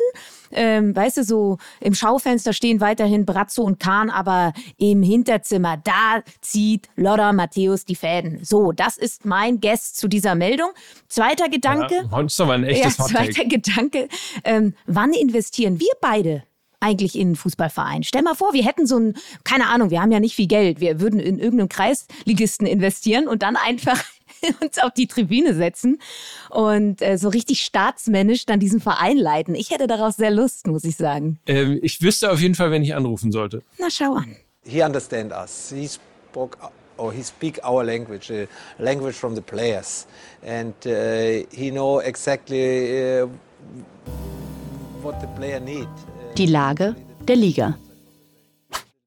ähm, 0.51 0.95
weißt 0.95 1.17
du, 1.17 1.23
so 1.23 1.57
im 1.79 1.93
Schaufenster 1.93 2.53
stehen 2.53 2.81
weiterhin 2.81 3.25
Brazzo 3.25 3.63
und 3.63 3.79
Kahn, 3.79 4.09
aber 4.09 4.53
im 4.77 5.03
Hinterzimmer, 5.03 5.77
da 5.77 6.23
zieht 6.41 6.89
Lodder 6.95 7.33
Matthäus 7.33 7.85
die 7.85 7.95
Fäden. 7.95 8.43
So, 8.43 8.71
das 8.71 8.97
ist 8.97 9.25
mein 9.25 9.59
Guess 9.67 9.93
zu 9.93 10.07
dieser 10.07 10.35
Meldung. 10.35 10.69
Zweiter 11.09 11.49
Gedanke. 11.49 12.07
Ja, 12.09 12.21
ist 12.21 12.39
aber 12.39 12.53
ein 12.53 12.63
echtes 12.63 12.97
ja, 12.97 13.05
Zweiter 13.05 13.43
Gedanke. 13.43 14.07
Ähm, 14.45 14.73
wann 14.85 15.11
investieren 15.11 15.81
wir 15.81 15.91
beide 15.99 16.43
eigentlich 16.79 17.15
in 17.15 17.27
einen 17.27 17.35
Fußballverein? 17.35 18.03
Stell 18.03 18.21
mal 18.21 18.35
vor, 18.35 18.53
wir 18.53 18.63
hätten 18.63 18.87
so 18.87 18.97
ein, 18.97 19.15
keine 19.43 19.67
Ahnung, 19.67 19.89
wir 19.89 20.01
haben 20.01 20.11
ja 20.13 20.21
nicht 20.21 20.35
viel 20.35 20.47
Geld. 20.47 20.79
Wir 20.79 21.01
würden 21.01 21.19
in 21.19 21.37
irgendeinem 21.37 21.67
Kreisligisten 21.67 22.65
investieren 22.65 23.27
und 23.27 23.43
dann 23.43 23.57
einfach 23.57 24.01
uns 24.61 24.77
auf 24.79 24.93
die 24.93 25.07
Tribüne 25.07 25.53
setzen 25.53 25.99
und 26.49 27.01
äh, 27.01 27.17
so 27.17 27.27
richtig 27.27 27.61
staatsmännisch 27.61 28.45
dann 28.45 28.61
diesen 28.61 28.79
Verein 28.79 29.17
leiten. 29.17 29.53
Ich 29.53 29.71
hätte 29.71 29.87
daraus 29.87 30.15
sehr 30.15 30.31
Lust, 30.31 30.65
muss 30.67 30.85
ich 30.85 30.95
sagen. 30.95 31.39
Ähm, 31.45 31.77
ich 31.81 32.01
wüsste 32.01 32.31
auf 32.31 32.39
jeden 32.39 32.55
Fall, 32.55 32.71
wenn 32.71 32.83
ich 32.83 32.95
anrufen 32.95 33.33
sollte. 33.33 33.63
Na, 33.79 33.89
schau 33.89 34.13
an. 34.13 34.37
He 34.63 34.81
understands 34.81 35.35
us. 35.35 35.73
He 35.75 35.89
spoke 35.89 36.57
or 36.97 37.11
he 37.11 37.23
speak 37.23 37.59
our 37.63 37.83
language, 37.83 38.31
uh, 38.31 38.45
language 38.79 39.15
from 39.15 39.35
the 39.35 39.41
players, 39.41 40.07
and 40.43 40.73
uh, 40.85 41.45
he 41.51 41.71
know 41.71 41.99
exactly 41.99 43.19
uh, 43.21 43.27
what 45.01 45.19
the 45.21 45.27
player 45.27 45.59
need. 45.59 45.87
Die 46.35 46.45
Lage 46.45 46.95
der 47.25 47.35
Liga. 47.35 47.77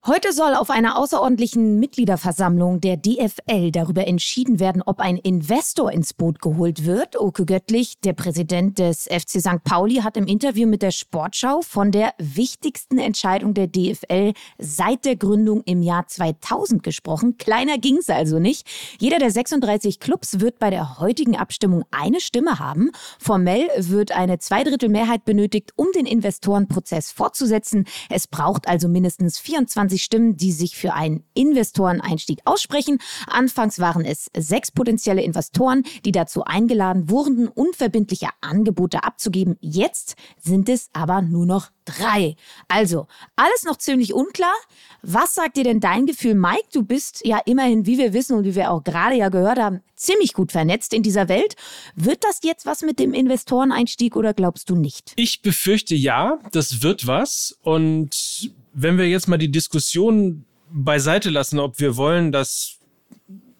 Heute 0.06 0.32
soll 0.32 0.54
auf 0.54 0.70
einer 0.70 0.96
außerordentlichen 0.96 1.78
Mitgliederversammlung 1.78 2.80
der 2.80 2.96
DFL 2.96 3.70
darüber 3.70 4.06
entschieden 4.06 4.58
werden, 4.58 4.80
ob 4.80 4.98
ein 4.98 5.18
Investor 5.18 5.92
ins 5.92 6.14
Boot 6.14 6.40
geholt 6.40 6.86
wird. 6.86 7.20
Oke 7.20 7.44
Göttlich, 7.44 8.00
der 8.00 8.14
Präsident 8.14 8.78
des 8.78 9.02
FC 9.02 9.42
St. 9.42 9.62
Pauli, 9.62 9.96
hat 9.96 10.16
im 10.16 10.26
Interview 10.26 10.66
mit 10.66 10.80
der 10.80 10.90
Sportschau 10.90 11.60
von 11.60 11.92
der 11.92 12.14
wichtigsten 12.16 12.96
Entscheidung 12.96 13.52
der 13.52 13.66
DFL 13.66 14.32
seit 14.56 15.04
der 15.04 15.16
Gründung 15.16 15.60
im 15.66 15.82
Jahr 15.82 16.06
2000 16.06 16.82
gesprochen. 16.82 17.36
Kleiner 17.36 17.76
ging 17.76 17.98
es 17.98 18.08
also 18.08 18.38
nicht. 18.38 18.66
Jeder 19.00 19.18
der 19.18 19.30
36 19.30 20.00
Clubs 20.00 20.40
wird 20.40 20.58
bei 20.58 20.70
der 20.70 20.98
heutigen 20.98 21.36
Abstimmung 21.36 21.84
eine 21.90 22.22
Stimme 22.22 22.58
haben. 22.58 22.90
Formell 23.18 23.68
wird 23.76 24.12
eine 24.12 24.38
Zweidrittelmehrheit 24.38 25.26
benötigt, 25.26 25.72
um 25.76 25.88
den 25.94 26.06
Investorenprozess 26.06 27.10
fortzusetzen. 27.10 27.84
Es 28.08 28.26
braucht 28.26 28.66
also 28.66 28.88
mindestens 28.88 29.38
24 29.38 29.89
24 29.90 30.02
Stimmen, 30.02 30.36
die 30.36 30.52
sich 30.52 30.76
für 30.76 30.94
einen 30.94 31.24
Investoreneinstieg 31.34 32.40
aussprechen. 32.44 32.98
Anfangs 33.26 33.78
waren 33.78 34.04
es 34.04 34.30
sechs 34.36 34.70
potenzielle 34.70 35.22
Investoren, 35.22 35.82
die 36.04 36.12
dazu 36.12 36.44
eingeladen 36.44 37.10
wurden, 37.10 37.48
unverbindliche 37.48 38.28
Angebote 38.40 39.04
abzugeben. 39.04 39.56
Jetzt 39.60 40.16
sind 40.40 40.68
es 40.68 40.90
aber 40.92 41.22
nur 41.22 41.46
noch 41.46 41.70
drei. 41.84 42.36
Also, 42.68 43.06
alles 43.36 43.64
noch 43.64 43.76
ziemlich 43.76 44.14
unklar. 44.14 44.54
Was 45.02 45.34
sagt 45.34 45.56
dir 45.56 45.64
denn 45.64 45.80
dein 45.80 46.06
Gefühl, 46.06 46.34
Mike? 46.34 46.68
Du 46.72 46.82
bist 46.82 47.24
ja 47.24 47.40
immerhin, 47.44 47.86
wie 47.86 47.98
wir 47.98 48.12
wissen 48.12 48.36
und 48.36 48.44
wie 48.44 48.54
wir 48.54 48.70
auch 48.70 48.84
gerade 48.84 49.16
ja 49.16 49.28
gehört 49.28 49.58
haben, 49.58 49.80
ziemlich 49.96 50.32
gut 50.32 50.52
vernetzt 50.52 50.94
in 50.94 51.02
dieser 51.02 51.28
Welt. 51.28 51.56
Wird 51.94 52.24
das 52.24 52.40
jetzt 52.42 52.66
was 52.66 52.82
mit 52.82 52.98
dem 52.98 53.12
Investoreneinstieg 53.12 54.16
oder 54.16 54.34
glaubst 54.34 54.70
du 54.70 54.76
nicht? 54.76 55.12
Ich 55.16 55.42
befürchte 55.42 55.94
ja, 55.94 56.38
das 56.52 56.82
wird 56.82 57.06
was. 57.06 57.58
Und 57.62 58.52
wenn 58.72 58.98
wir 58.98 59.08
jetzt 59.08 59.28
mal 59.28 59.38
die 59.38 59.50
Diskussion 59.50 60.44
beiseite 60.70 61.30
lassen, 61.30 61.58
ob 61.58 61.80
wir 61.80 61.96
wollen, 61.96 62.32
dass 62.32 62.78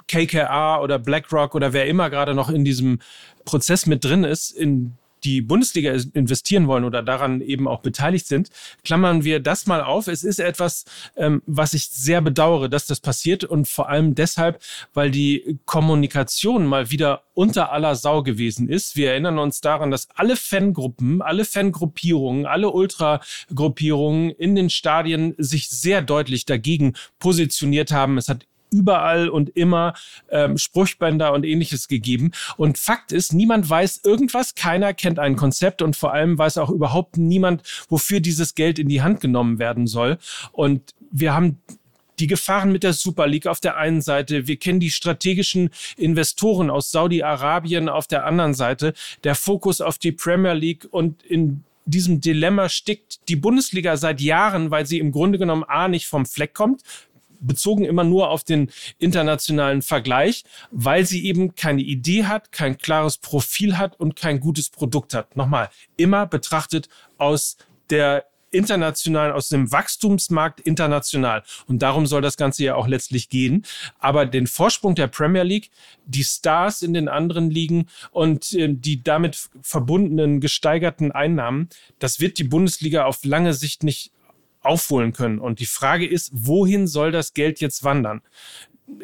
KKR 0.09 0.81
oder 0.83 0.99
BlackRock 0.99 1.55
oder 1.55 1.73
wer 1.73 1.87
immer 1.87 2.11
gerade 2.11 2.35
noch 2.35 2.51
in 2.51 2.65
diesem 2.65 2.99
Prozess 3.45 3.87
mit 3.87 4.05
drin 4.05 4.25
ist, 4.25 4.51
in 4.51 4.97
die 5.25 5.41
Bundesliga 5.41 5.93
investieren 6.15 6.67
wollen 6.67 6.85
oder 6.85 7.03
daran 7.03 7.41
eben 7.41 7.69
auch 7.69 7.81
beteiligt 7.81 8.27
sind, 8.27 8.51
klammern 8.85 9.25
wir 9.25 9.41
das 9.41 9.67
mal 9.67 9.83
auf. 9.83 10.09
Es 10.09 10.25
ist 10.25 10.41
etwas, 10.41 10.85
ähm, 11.17 11.43
was 11.47 11.75
ich 11.75 11.89
sehr 11.89 12.21
bedauere, 12.21 12.69
dass 12.69 12.87
das 12.87 13.01
passiert 13.01 13.45
und 13.45 13.69
vor 13.69 13.89
allem 13.89 14.15
deshalb, 14.15 14.63
weil 14.95 15.11
die 15.11 15.59
Kommunikation 15.65 16.67
mal 16.67 16.91
wieder 16.91 17.23
unter 17.35 17.73
aller 17.73 17.95
Sau 17.95 18.23
gewesen 18.23 18.69
ist. 18.69 18.97
Wir 18.97 19.13
erinnern 19.13 19.39
uns 19.39 19.61
daran, 19.61 19.91
dass 19.91 20.09
alle 20.15 20.37
Fangruppen, 20.37 21.23
alle 21.23 21.45
Fangruppierungen, 21.45 22.45
alle 22.45 22.71
Ultragruppierungen 22.71 24.31
in 24.31 24.55
den 24.55 24.69
Stadien 24.69 25.35
sich 25.39 25.71
sehr 25.71 26.03
deutlich 26.03 26.45
dagegen 26.45 26.95
positioniert 27.19 27.93
haben. 27.93 28.19
Es 28.19 28.29
hat 28.29 28.47
überall 28.71 29.29
und 29.29 29.51
immer 29.51 29.95
ähm, 30.31 30.59
Spruchbänder 30.59 31.33
und 31.33 31.45
ähnliches 31.45 31.89
gegeben. 31.89 32.33
Und 32.57 32.79
Fakt 32.79 33.13
ist, 33.13 33.33
niemand 33.33 33.69
weiß 33.69 34.01
irgendwas, 34.05 34.55
keiner 34.55 34.95
kennt 34.95 35.19
ein 35.19 35.37
Konzept 35.37 35.83
und 35.83 35.97
vor 35.97 36.13
allem 36.13 36.39
weiß 36.39 36.59
auch 36.59 36.71
überhaupt 36.71 37.17
niemand, 37.17 37.63
wofür 37.89 38.21
dieses 38.21 38.55
Geld 38.55 38.79
in 38.79 38.89
die 38.89 39.03
Hand 39.03 39.21
genommen 39.21 39.59
werden 39.59 39.87
soll. 39.87 40.19
Und 40.53 40.95
wir 41.11 41.35
haben 41.35 41.59
die 42.21 42.27
Gefahren 42.27 42.71
mit 42.71 42.83
der 42.83 42.93
Super 42.93 43.27
League 43.27 43.47
auf 43.47 43.61
der 43.61 43.77
einen 43.77 44.03
Seite, 44.03 44.47
wir 44.47 44.57
kennen 44.57 44.79
die 44.79 44.91
strategischen 44.91 45.71
Investoren 45.97 46.71
aus 46.71 46.91
Saudi-Arabien 46.91 47.89
auf 47.89 48.07
der 48.07 48.27
anderen 48.27 48.55
Seite, 48.55 48.93
der 49.25 49.35
Fokus 49.35 49.81
auf 49.81 49.99
die 49.99 50.13
Premier 50.13 50.53
League 50.53 50.87
und 50.91 51.23
in 51.23 51.65
diesem 51.87 52.21
Dilemma 52.21 52.69
steckt 52.69 53.29
die 53.29 53.37
Bundesliga 53.37 53.97
seit 53.97 54.21
Jahren, 54.21 54.71
weil 54.71 54.87
sie 54.87 54.99
im 54.99 55.13
Grunde 55.13 55.39
genommen 55.39 55.65
A 55.67 55.89
nicht 55.89 56.07
vom 56.07 56.27
Fleck 56.27 56.55
kommt, 56.55 56.83
bezogen 57.41 57.85
immer 57.85 58.05
nur 58.05 58.31
auf 58.31 58.45
den 58.45 58.71
internationalen 58.99 59.83
Vergleich, 59.83 60.45
weil 60.71 61.05
sie 61.05 61.25
eben 61.25 61.55
keine 61.55 61.83
Idee 61.83 62.25
hat, 62.25 62.53
kein 62.53 62.79
klares 62.79 63.19
Profil 63.19 63.79
hat 63.79 63.99
und 63.99 64.17
kein 64.17 64.41
gutes 64.41 64.71
Produkt 64.71 65.15
hat. 65.15 65.37
Nochmal, 65.37 65.71
immer 65.97 66.27
betrachtet 66.27 66.89
aus 67.19 67.57
der 67.91 68.27
international, 68.51 69.33
aus 69.33 69.49
dem 69.49 69.71
Wachstumsmarkt 69.71 70.61
international. 70.61 71.43
Und 71.67 71.83
darum 71.83 72.07
soll 72.07 72.23
das 72.23 72.37
Ganze 72.37 72.65
ja 72.65 72.75
auch 72.75 72.89
letztlich 72.89 73.29
gehen. 73.29 73.65
Aber 73.99 74.27
den 74.27 74.47
Vorsprung 74.47 74.95
der 74.95 75.07
Premier 75.07 75.43
League, 75.45 75.71
die 76.07 76.25
Stars 76.25 76.83
in 76.83 76.93
den 76.93 77.09
anderen 77.09 77.51
Ligen 77.51 77.87
und 78.11 78.53
äh, 78.53 78.69
die 78.71 79.03
damit 79.03 79.49
verbundenen 79.63 80.41
gesteigerten 80.41 81.13
Einnahmen, 81.13 81.69
das 81.99 82.21
wird 82.21 82.39
die 82.39 82.45
Bundesliga 82.45 83.05
auf 83.05 83.25
lange 83.25 83.55
Sicht 83.55 83.85
nicht 83.85 84.13
aufholen 84.61 85.13
können. 85.13 85.39
Und 85.39 85.61
die 85.61 85.67
Frage 85.67 86.07
ist, 86.07 86.31
wohin 86.33 86.87
soll 86.87 87.13
das 87.13 87.35
Geld 87.35 87.61
jetzt 87.61 87.85
wandern? 87.85 88.23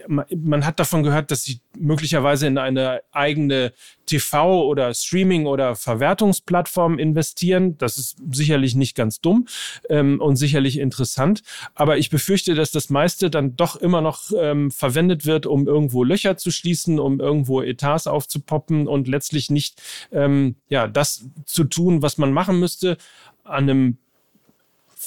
man 0.09 0.65
hat 0.65 0.79
davon 0.79 1.03
gehört, 1.03 1.31
dass 1.31 1.45
sie 1.45 1.61
möglicherweise 1.79 2.47
in 2.47 2.59
eine 2.59 3.03
eigene 3.13 3.73
TV- 4.09 4.65
oder 4.65 4.95
Streaming- 4.95 5.47
oder 5.47 5.75
Verwertungsplattform 5.75 6.99
investieren. 6.99 7.77
Das 7.79 7.99
ist 7.99 8.17
sicherlich 8.31 8.75
nicht 8.75 8.95
ganz 8.95 9.21
dumm 9.21 9.47
ähm, 9.89 10.21
und 10.21 10.37
sicherlich 10.37 10.79
interessant. 10.79 11.43
Aber 11.75 11.99
ich 11.99 12.11
befürchte, 12.11 12.55
dass 12.55 12.71
das 12.71 12.91
meiste 12.91 13.31
dann 13.31 13.57
doch 13.57 13.77
immer 13.77 14.01
noch 14.01 14.31
ähm, 14.37 14.71
verwendet 14.71 15.27
wird, 15.27 15.47
um 15.47 15.67
irgendwo 15.67 16.05
Löcher 16.05 16.37
zu 16.37 16.51
schließen, 16.51 16.99
um 16.99 17.21
irgendwo 17.21 17.63
Etats 17.63 18.07
aufzupoppen 18.07 18.87
und 18.89 19.09
letztlich 19.09 19.51
nicht 19.51 19.83
ähm, 20.13 20.57
ja, 20.69 20.87
das 20.87 21.29
zu 21.45 21.65
tun, 21.65 22.03
was 22.03 22.19
man 22.19 22.33
machen 22.33 22.59
müsste, 22.59 22.97
an 23.45 23.71
einem 23.71 23.99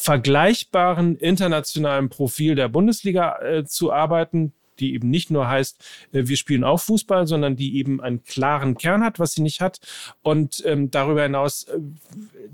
vergleichbaren 0.09 1.17
internationalen 1.17 2.09
Profil 2.09 2.55
der 2.55 2.67
Bundesliga 2.67 3.39
äh, 3.43 3.63
zu 3.63 3.93
arbeiten, 3.93 4.53
die 4.79 4.95
eben 4.95 5.07
nicht 5.11 5.29
nur 5.29 5.47
heißt, 5.47 5.85
äh, 6.13 6.23
wir 6.25 6.35
spielen 6.35 6.63
auch 6.63 6.79
Fußball, 6.79 7.27
sondern 7.27 7.55
die 7.55 7.77
eben 7.77 8.01
einen 8.01 8.23
klaren 8.23 8.75
Kern 8.75 9.03
hat, 9.03 9.19
was 9.19 9.33
sie 9.33 9.43
nicht 9.43 9.61
hat. 9.61 9.79
Und 10.23 10.63
ähm, 10.65 10.89
darüber 10.89 11.21
hinaus 11.21 11.65
äh, 11.65 11.77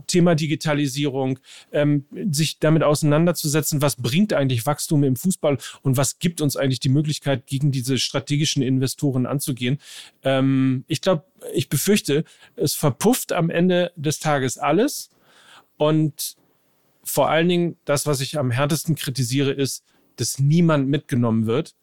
Thema 0.06 0.36
Digitalisierung, 0.36 1.40
ähm, 1.72 2.04
sich 2.30 2.60
damit 2.60 2.84
auseinanderzusetzen, 2.84 3.82
was 3.82 3.96
bringt 3.96 4.34
eigentlich 4.34 4.66
Wachstum 4.66 5.06
im 5.06 5.16
Fußball 5.16 5.58
und 5.82 5.96
was 5.96 6.20
gibt 6.20 6.42
uns 6.42 6.58
eigentlich 6.58 6.82
die 6.82 6.90
Möglichkeit, 6.90 7.48
gegen 7.48 7.72
diese 7.72 8.00
strategischen 8.00 8.64
Investoren 8.64 9.26
anzugehen. 9.26 9.80
Ähm, 10.24 10.84
ich 10.90 11.00
glaube, 11.00 11.24
ich 11.54 11.70
befürchte, 11.70 12.26
es 12.58 12.74
verpufft 12.74 13.32
am 13.32 13.50
Ende 13.50 13.94
des 13.96 14.20
Tages 14.20 14.58
alles. 14.58 15.10
Und 15.78 16.36
vor 17.06 17.30
allen 17.30 17.48
Dingen, 17.48 17.78
das, 17.86 18.06
was 18.06 18.20
ich 18.20 18.38
am 18.38 18.52
härtesten 18.52 18.96
kritisiere, 18.96 19.52
ist, 19.52 19.84
dass 20.18 20.40
niemand 20.40 20.88
mitgenommen 20.90 21.46
wird 21.46 21.76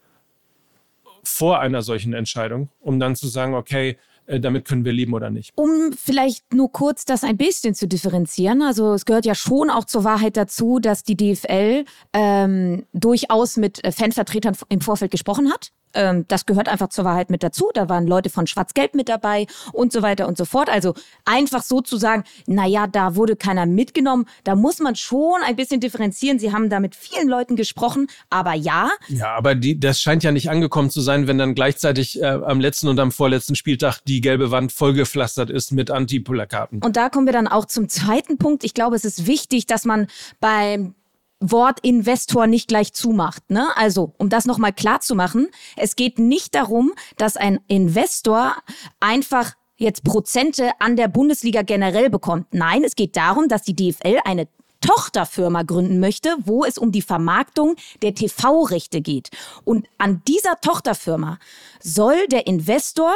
vor 1.23 1.61
einer 1.61 1.83
solchen 1.83 2.13
Entscheidung, 2.13 2.69
um 2.81 2.99
dann 2.99 3.15
zu 3.15 3.29
sagen, 3.29 3.55
okay, 3.55 3.97
äh, 4.27 4.41
damit 4.41 4.65
können 4.65 4.85
wir 4.85 4.93
leben 4.93 5.15
oder 5.15 5.31
nicht. 5.31 5.53
Um 5.55 5.93
vielleicht 5.97 6.53
nur 6.53 6.71
kurz 6.73 7.05
das 7.05 7.23
ein 7.23 7.37
bisschen 7.37 7.75
zu 7.75 7.87
differenzieren. 7.87 8.63
Also 8.63 8.93
es 8.95 9.05
gehört 9.05 9.25
ja 9.25 9.35
schon 9.35 9.71
auch 9.71 9.85
zur 9.85 10.05
Wahrheit 10.05 10.37
dazu, 10.37 10.79
dass 10.81 11.05
die 11.05 11.17
DFL 11.17 11.85
ähm, 12.13 12.85
durchaus 12.93 13.57
mit 13.57 13.85
äh, 13.85 13.93
Fanvertretern 13.93 14.57
im 14.69 14.81
Vorfeld 14.81 15.11
gesprochen 15.11 15.53
hat. 15.53 15.73
Ähm, 15.95 16.25
das 16.29 16.47
gehört 16.47 16.69
einfach 16.69 16.89
zur 16.89 17.05
Wahrheit 17.05 17.31
mit 17.31 17.43
dazu. 17.43 17.71
Da 17.75 17.89
waren 17.89 18.07
Leute 18.07 18.31
von 18.31 18.47
Schwarz-Gelb 18.47 18.95
mit 18.95 19.09
dabei 19.09 19.47
und 19.73 19.93
so 19.93 20.03
weiter 20.03 20.29
und 20.29 20.37
so 20.37 20.45
fort. 20.45 20.69
Also 20.69 20.95
einfach 21.25 21.63
so 21.63 21.81
zu 21.81 21.97
sagen, 21.97 22.25
naja, 22.47 22.87
da 22.87 23.17
wurde 23.17 23.37
keiner 23.37 23.67
mitgenommen, 23.67 24.27
da 24.45 24.55
muss 24.55 24.79
man 24.79 24.97
schon 24.97 25.43
ein 25.45 25.57
bisschen 25.57 25.81
differenzieren. 25.81 26.39
Sie 26.39 26.53
haben 26.53 26.71
da 26.71 26.81
mit 26.81 26.95
vielen 26.95 27.29
Leuten 27.29 27.57
gesprochen, 27.57 28.07
aber 28.31 28.55
ja. 28.55 28.91
Ja, 29.09 29.35
aber 29.35 29.55
die, 29.55 29.79
das 29.79 30.01
scheint 30.01 30.23
ja 30.23 30.33
nicht 30.33 30.51
angekommen 30.51 30.91
zu 30.91 31.01
sein, 31.01 31.27
wenn 31.27 31.39
dann 31.39 31.55
gleichzeitig 31.55 32.21
äh, 32.21 32.27
am 32.27 32.61
letzten 32.61 32.89
und 32.89 32.99
am 32.99 33.13
vorletzten 33.13 33.55
Spieltag 33.55 34.01
die 34.07 34.21
gelbe 34.21 34.51
Wand 34.51 34.73
vollgepflastert 34.73 35.51
ist 35.51 35.73
mit 35.73 35.91
Anti-Plakaten. 35.91 36.83
Und 36.83 36.97
da 36.97 37.09
kommen 37.09 37.27
wir 37.27 37.33
dann 37.33 37.49
auch 37.49 37.67
zum 37.67 37.89
zweiten 37.89 38.39
Punkt. 38.39 38.65
Ich 38.65 38.75
glaube, 38.75 38.97
es 38.97 39.05
ist 39.05 39.27
wichtig, 39.27 39.67
dass 39.67 39.85
man 39.85 40.07
beim 40.41 40.95
Wort 41.43 41.81
Investor 41.81 42.47
nicht 42.47 42.69
gleich 42.69 42.93
zumacht. 42.93 43.51
Ne? 43.51 43.69
Also, 43.77 44.15
um 44.19 44.29
das 44.29 44.45
nochmal 44.45 44.73
klar 44.73 45.01
zu 45.01 45.15
machen, 45.15 45.49
es 45.77 45.97
geht 45.97 46.19
nicht 46.19 46.55
darum, 46.55 46.93
dass 47.17 47.37
ein 47.37 47.61
Investor 47.69 48.55
einfach 49.01 49.53
jetzt 49.77 50.05
Prozente 50.05 50.71
an 50.79 50.97
der 50.97 51.09
Bundesliga 51.09 51.63
generell 51.63 52.09
bekommt. 52.09 52.47
Nein, 52.53 52.85
es 52.85 52.95
geht 52.95 53.17
darum, 53.17 53.49
dass 53.49 53.63
die 53.63 53.75
DFL 53.75 54.19
eine 54.25 54.47
Tochterfirma 54.83 55.63
gründen 55.63 56.01
möchte, 56.01 56.37
wo 56.45 56.65
es 56.65 56.77
um 56.77 56.93
die 56.93 57.03
Vermarktung 57.03 57.77
der 58.03 58.15
TV-Rechte 58.15 59.01
geht. 59.01 59.31
Und 59.65 59.89
an 59.97 60.23
dieser 60.29 60.61
Tochterfirma 60.61 61.39
soll 61.81 62.27
der 62.29 62.47
Investor 62.47 63.13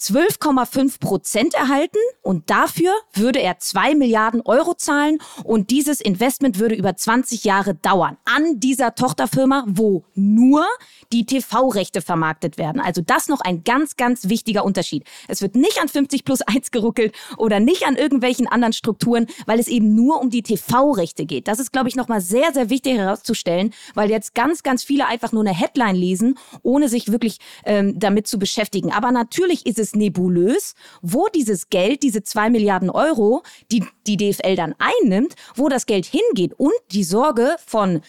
12,5 0.00 0.98
Prozent 0.98 1.54
erhalten 1.54 1.98
und 2.22 2.48
dafür 2.50 2.92
würde 3.12 3.40
er 3.40 3.58
2 3.58 3.94
Milliarden 3.94 4.40
Euro 4.40 4.74
zahlen 4.74 5.18
und 5.44 5.70
dieses 5.70 6.00
Investment 6.00 6.58
würde 6.58 6.74
über 6.74 6.96
20 6.96 7.44
Jahre 7.44 7.74
dauern 7.74 8.16
an 8.24 8.60
dieser 8.60 8.94
Tochterfirma, 8.94 9.64
wo 9.68 10.04
nur 10.14 10.66
die 11.12 11.26
TV-Rechte 11.26 12.00
vermarktet 12.00 12.56
werden. 12.56 12.80
Also 12.80 13.02
das 13.02 13.28
noch 13.28 13.40
ein 13.40 13.62
ganz, 13.62 13.96
ganz 13.96 14.28
wichtiger 14.28 14.64
Unterschied. 14.64 15.04
Es 15.28 15.42
wird 15.42 15.54
nicht 15.54 15.78
an 15.80 15.88
50 15.88 16.24
plus 16.24 16.40
1 16.42 16.70
geruckelt 16.70 17.14
oder 17.36 17.60
nicht 17.60 17.86
an 17.86 17.96
irgendwelchen 17.96 18.46
anderen 18.46 18.72
Strukturen, 18.72 19.26
weil 19.46 19.60
es 19.60 19.68
eben 19.68 19.94
nur 19.94 20.20
um 20.20 20.30
die 20.30 20.42
TV-Rechte 20.42 21.26
geht. 21.26 21.46
Das 21.46 21.58
ist, 21.58 21.72
glaube 21.72 21.88
ich, 21.88 21.96
nochmal 21.96 22.20
sehr, 22.20 22.52
sehr 22.52 22.70
wichtig 22.70 22.96
herauszustellen, 22.96 23.74
weil 23.94 24.10
jetzt 24.10 24.34
ganz, 24.34 24.62
ganz 24.62 24.82
viele 24.82 25.06
einfach 25.06 25.32
nur 25.32 25.42
eine 25.42 25.54
Headline 25.54 25.96
lesen, 25.96 26.38
ohne 26.62 26.88
sich 26.88 27.12
wirklich 27.12 27.38
ähm, 27.64 27.98
damit 27.98 28.26
zu 28.26 28.38
beschäftigen. 28.38 28.92
Aber 28.92 29.12
natürlich 29.12 29.66
ist 29.66 29.78
es 29.78 29.89
nebulös, 29.94 30.74
wo 31.02 31.28
dieses 31.28 31.70
Geld, 31.70 32.02
diese 32.02 32.22
zwei 32.22 32.50
Milliarden 32.50 32.90
Euro, 32.90 33.42
die 33.70 33.84
die 34.06 34.16
DFL 34.16 34.56
dann 34.56 34.74
einnimmt, 34.78 35.34
wo 35.54 35.68
das 35.68 35.86
Geld 35.86 36.06
hingeht 36.06 36.54
und 36.58 36.72
die 36.92 37.04
Sorge 37.04 37.56
von 37.66 38.00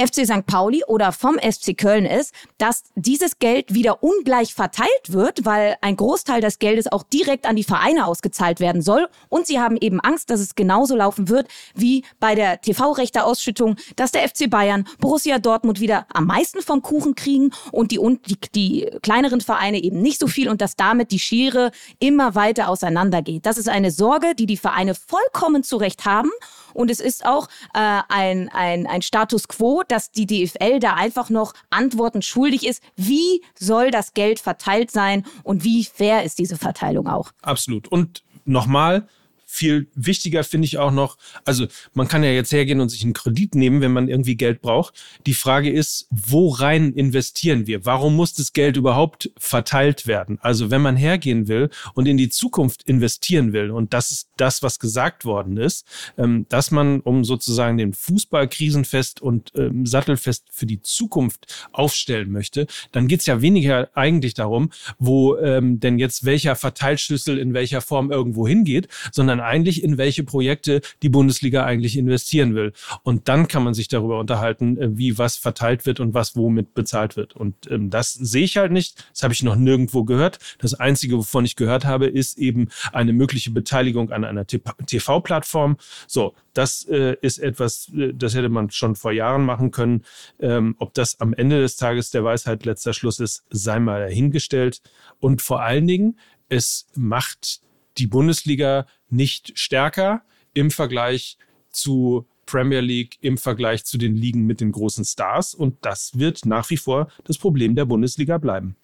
FC 0.00 0.24
St. 0.26 0.46
Pauli 0.46 0.84
oder 0.86 1.12
vom 1.12 1.38
FC 1.38 1.76
Köln 1.76 2.06
ist, 2.06 2.32
dass 2.58 2.84
dieses 2.94 3.38
Geld 3.38 3.74
wieder 3.74 4.02
ungleich 4.02 4.54
verteilt 4.54 4.88
wird, 5.08 5.44
weil 5.44 5.76
ein 5.80 5.96
Großteil 5.96 6.40
des 6.40 6.58
Geldes 6.58 6.90
auch 6.90 7.02
direkt 7.02 7.46
an 7.46 7.56
die 7.56 7.64
Vereine 7.64 8.06
ausgezahlt 8.06 8.60
werden 8.60 8.80
soll. 8.80 9.08
Und 9.28 9.46
sie 9.46 9.58
haben 9.58 9.76
eben 9.76 10.00
Angst, 10.00 10.30
dass 10.30 10.40
es 10.40 10.54
genauso 10.54 10.94
laufen 10.94 11.28
wird 11.28 11.48
wie 11.74 12.04
bei 12.20 12.34
der 12.34 12.60
TV-Rechte-Ausschüttung, 12.60 13.76
dass 13.96 14.12
der 14.12 14.28
FC 14.28 14.48
Bayern, 14.48 14.86
Borussia 15.00 15.38
Dortmund 15.38 15.80
wieder 15.80 16.06
am 16.12 16.26
meisten 16.26 16.62
vom 16.62 16.82
Kuchen 16.82 17.14
kriegen 17.14 17.50
und 17.72 17.90
die, 17.90 17.98
die, 18.26 18.38
die 18.54 18.98
kleineren 19.02 19.40
Vereine 19.40 19.82
eben 19.82 20.00
nicht 20.00 20.20
so 20.20 20.28
viel 20.28 20.48
und 20.48 20.60
dass 20.60 20.76
damit 20.76 21.10
die 21.10 21.18
Schere 21.18 21.72
immer 21.98 22.34
weiter 22.34 22.68
auseinandergeht. 22.68 23.46
Das 23.46 23.58
ist 23.58 23.68
eine 23.68 23.90
Sorge, 23.90 24.34
die 24.34 24.46
die 24.46 24.56
Vereine 24.56 24.94
vollkommen 24.94 25.64
zu 25.64 25.76
Recht 25.76 26.04
haben. 26.04 26.30
Und 26.74 26.90
es 26.90 27.00
ist 27.00 27.26
auch 27.26 27.48
äh, 27.74 28.00
ein, 28.08 28.48
ein, 28.50 28.86
ein 28.86 29.02
Status 29.02 29.48
quo, 29.48 29.82
dass 29.88 30.10
die 30.10 30.26
DFL 30.26 30.78
da 30.80 30.94
einfach 30.94 31.30
noch 31.30 31.54
Antworten 31.70 32.22
schuldig 32.22 32.66
ist. 32.66 32.82
Wie 32.96 33.42
soll 33.58 33.90
das 33.90 34.14
Geld 34.14 34.38
verteilt 34.40 34.90
sein 34.90 35.24
und 35.42 35.64
wie 35.64 35.84
fair 35.84 36.24
ist 36.24 36.38
diese 36.38 36.56
Verteilung 36.56 37.08
auch? 37.08 37.32
Absolut. 37.42 37.88
Und 37.88 38.22
nochmal, 38.44 39.08
viel 39.50 39.88
wichtiger 39.94 40.44
finde 40.44 40.66
ich 40.66 40.76
auch 40.76 40.90
noch, 40.90 41.16
also 41.44 41.66
man 41.94 42.06
kann 42.06 42.22
ja 42.22 42.30
jetzt 42.30 42.52
hergehen 42.52 42.80
und 42.80 42.90
sich 42.90 43.02
einen 43.02 43.14
Kredit 43.14 43.54
nehmen, 43.54 43.80
wenn 43.80 43.92
man 43.92 44.06
irgendwie 44.06 44.36
Geld 44.36 44.60
braucht. 44.60 44.94
Die 45.26 45.32
Frage 45.32 45.70
ist, 45.70 46.06
wo 46.10 46.50
rein 46.50 46.92
investieren 46.92 47.66
wir? 47.66 47.86
Warum 47.86 48.14
muss 48.14 48.34
das 48.34 48.52
Geld 48.52 48.76
überhaupt 48.76 49.30
verteilt 49.38 50.06
werden? 50.06 50.38
Also 50.42 50.70
wenn 50.70 50.82
man 50.82 50.96
hergehen 50.96 51.48
will 51.48 51.70
und 51.94 52.06
in 52.06 52.18
die 52.18 52.28
Zukunft 52.28 52.82
investieren 52.82 53.54
will, 53.54 53.70
und 53.70 53.94
das 53.94 54.10
ist 54.10 54.28
das, 54.36 54.62
was 54.62 54.78
gesagt 54.78 55.24
worden 55.24 55.56
ist, 55.56 55.86
ähm, 56.18 56.44
dass 56.50 56.70
man, 56.70 57.00
um 57.00 57.24
sozusagen 57.24 57.78
den 57.78 57.94
Fußball 57.94 58.48
krisenfest 58.48 59.22
und 59.22 59.52
ähm, 59.56 59.86
sattelfest 59.86 60.48
für 60.52 60.66
die 60.66 60.82
Zukunft 60.82 61.68
aufstellen 61.72 62.30
möchte, 62.30 62.66
dann 62.92 63.08
geht 63.08 63.20
es 63.20 63.26
ja 63.26 63.40
weniger 63.40 63.88
eigentlich 63.94 64.34
darum, 64.34 64.70
wo 64.98 65.36
ähm, 65.38 65.80
denn 65.80 65.98
jetzt 65.98 66.26
welcher 66.26 66.54
Verteilschlüssel 66.54 67.38
in 67.38 67.54
welcher 67.54 67.80
Form 67.80 68.12
irgendwo 68.12 68.46
hingeht, 68.46 68.88
sondern 69.10 69.37
sondern 69.38 69.46
eigentlich 69.46 69.82
in 69.82 69.98
welche 69.98 70.24
Projekte 70.24 70.80
die 71.02 71.08
Bundesliga 71.08 71.64
eigentlich 71.64 71.96
investieren 71.96 72.54
will. 72.54 72.72
Und 73.02 73.28
dann 73.28 73.48
kann 73.48 73.62
man 73.62 73.74
sich 73.74 73.88
darüber 73.88 74.18
unterhalten, 74.18 74.76
äh, 74.78 74.96
wie 74.96 75.18
was 75.18 75.36
verteilt 75.36 75.86
wird 75.86 76.00
und 76.00 76.14
was 76.14 76.36
womit 76.36 76.74
bezahlt 76.74 77.16
wird. 77.16 77.34
Und 77.36 77.54
ähm, 77.70 77.90
das 77.90 78.12
sehe 78.14 78.44
ich 78.44 78.56
halt 78.56 78.72
nicht. 78.72 79.04
Das 79.12 79.22
habe 79.22 79.32
ich 79.32 79.42
noch 79.42 79.56
nirgendwo 79.56 80.04
gehört. 80.04 80.38
Das 80.58 80.74
Einzige, 80.74 81.16
wovon 81.16 81.44
ich 81.44 81.56
gehört 81.56 81.84
habe, 81.84 82.06
ist 82.06 82.38
eben 82.38 82.68
eine 82.92 83.12
mögliche 83.12 83.50
Beteiligung 83.50 84.10
an 84.10 84.24
einer 84.24 84.46
TV-Plattform. 84.46 85.76
So, 86.06 86.34
das 86.54 86.84
äh, 86.88 87.16
ist 87.20 87.38
etwas, 87.38 87.90
äh, 87.94 88.12
das 88.14 88.34
hätte 88.34 88.48
man 88.48 88.70
schon 88.70 88.96
vor 88.96 89.12
Jahren 89.12 89.44
machen 89.44 89.70
können. 89.70 90.02
Ähm, 90.40 90.74
ob 90.78 90.94
das 90.94 91.20
am 91.20 91.32
Ende 91.32 91.60
des 91.60 91.76
Tages 91.76 92.10
der 92.10 92.24
Weisheit 92.24 92.64
letzter 92.64 92.92
Schluss 92.92 93.20
ist, 93.20 93.44
sei 93.50 93.78
mal 93.78 94.00
dahingestellt. 94.00 94.82
Und 95.20 95.42
vor 95.42 95.62
allen 95.62 95.86
Dingen, 95.86 96.18
es 96.48 96.86
macht 96.94 97.60
die 97.98 98.06
Bundesliga 98.06 98.86
nicht 99.10 99.58
stärker 99.58 100.22
im 100.54 100.70
Vergleich 100.70 101.38
zu 101.70 102.26
Premier 102.46 102.80
League, 102.80 103.18
im 103.20 103.36
Vergleich 103.36 103.84
zu 103.84 103.98
den 103.98 104.16
Ligen 104.16 104.46
mit 104.46 104.60
den 104.60 104.72
großen 104.72 105.04
Stars. 105.04 105.54
Und 105.54 105.76
das 105.82 106.18
wird 106.18 106.46
nach 106.46 106.70
wie 106.70 106.78
vor 106.78 107.08
das 107.24 107.38
Problem 107.38 107.74
der 107.74 107.84
Bundesliga 107.84 108.38
bleiben. 108.38 108.76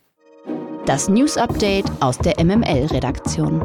Das 0.86 1.08
News 1.08 1.38
Update 1.38 1.90
aus 2.00 2.18
der 2.18 2.44
MML-Redaktion. 2.44 3.62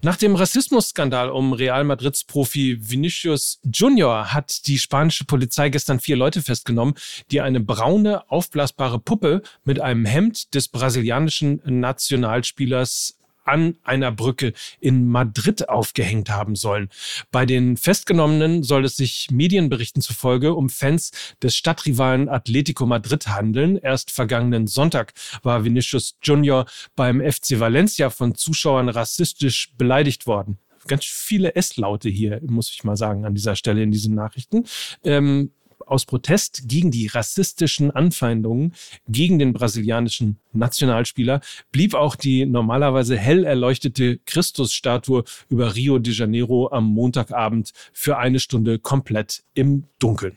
Nach 0.00 0.16
dem 0.16 0.36
Rassismusskandal 0.36 1.28
um 1.28 1.52
Real 1.52 1.82
Madrids 1.82 2.22
Profi 2.22 2.78
Vinicius 2.80 3.60
Junior 3.64 4.32
hat 4.32 4.68
die 4.68 4.78
spanische 4.78 5.24
Polizei 5.24 5.70
gestern 5.70 5.98
vier 5.98 6.14
Leute 6.14 6.40
festgenommen, 6.40 6.94
die 7.32 7.40
eine 7.40 7.58
braune, 7.58 8.30
aufblasbare 8.30 9.00
Puppe 9.00 9.42
mit 9.64 9.80
einem 9.80 10.04
Hemd 10.04 10.54
des 10.54 10.68
brasilianischen 10.68 11.60
Nationalspielers 11.64 13.17
an 13.48 13.76
einer 13.82 14.12
Brücke 14.12 14.52
in 14.80 15.08
Madrid 15.08 15.68
aufgehängt 15.68 16.30
haben 16.30 16.54
sollen. 16.54 16.88
Bei 17.30 17.46
den 17.46 17.76
Festgenommenen 17.76 18.62
soll 18.62 18.84
es 18.84 18.96
sich 18.96 19.28
Medienberichten 19.30 20.02
zufolge 20.02 20.54
um 20.54 20.68
Fans 20.68 21.10
des 21.42 21.56
Stadtrivalen 21.56 22.28
Atletico 22.28 22.86
Madrid 22.86 23.28
handeln. 23.28 23.76
Erst 23.76 24.10
vergangenen 24.10 24.66
Sonntag 24.66 25.12
war 25.42 25.64
Vinicius 25.64 26.16
Junior 26.22 26.66
beim 26.94 27.20
FC 27.20 27.58
Valencia 27.58 28.10
von 28.10 28.34
Zuschauern 28.34 28.88
rassistisch 28.88 29.72
beleidigt 29.76 30.26
worden 30.26 30.58
ganz 30.88 31.04
viele 31.04 31.54
S-Laute 31.54 32.08
hier, 32.08 32.40
muss 32.46 32.70
ich 32.70 32.82
mal 32.82 32.96
sagen, 32.96 33.24
an 33.24 33.34
dieser 33.34 33.54
Stelle 33.54 33.82
in 33.82 33.92
diesen 33.92 34.14
Nachrichten. 34.14 34.64
Ähm, 35.04 35.52
aus 35.88 36.06
Protest 36.06 36.68
gegen 36.68 36.90
die 36.90 37.06
rassistischen 37.06 37.90
Anfeindungen 37.90 38.74
gegen 39.08 39.38
den 39.38 39.52
brasilianischen 39.52 40.38
Nationalspieler 40.52 41.40
blieb 41.72 41.94
auch 41.94 42.16
die 42.16 42.46
normalerweise 42.46 43.16
hell 43.16 43.44
erleuchtete 43.44 44.18
Christusstatue 44.26 45.24
über 45.48 45.74
Rio 45.74 45.98
de 45.98 46.12
Janeiro 46.12 46.68
am 46.70 46.84
Montagabend 46.84 47.72
für 47.92 48.18
eine 48.18 48.40
Stunde 48.40 48.78
komplett 48.78 49.44
im 49.54 49.84
Dunkeln. 49.98 50.36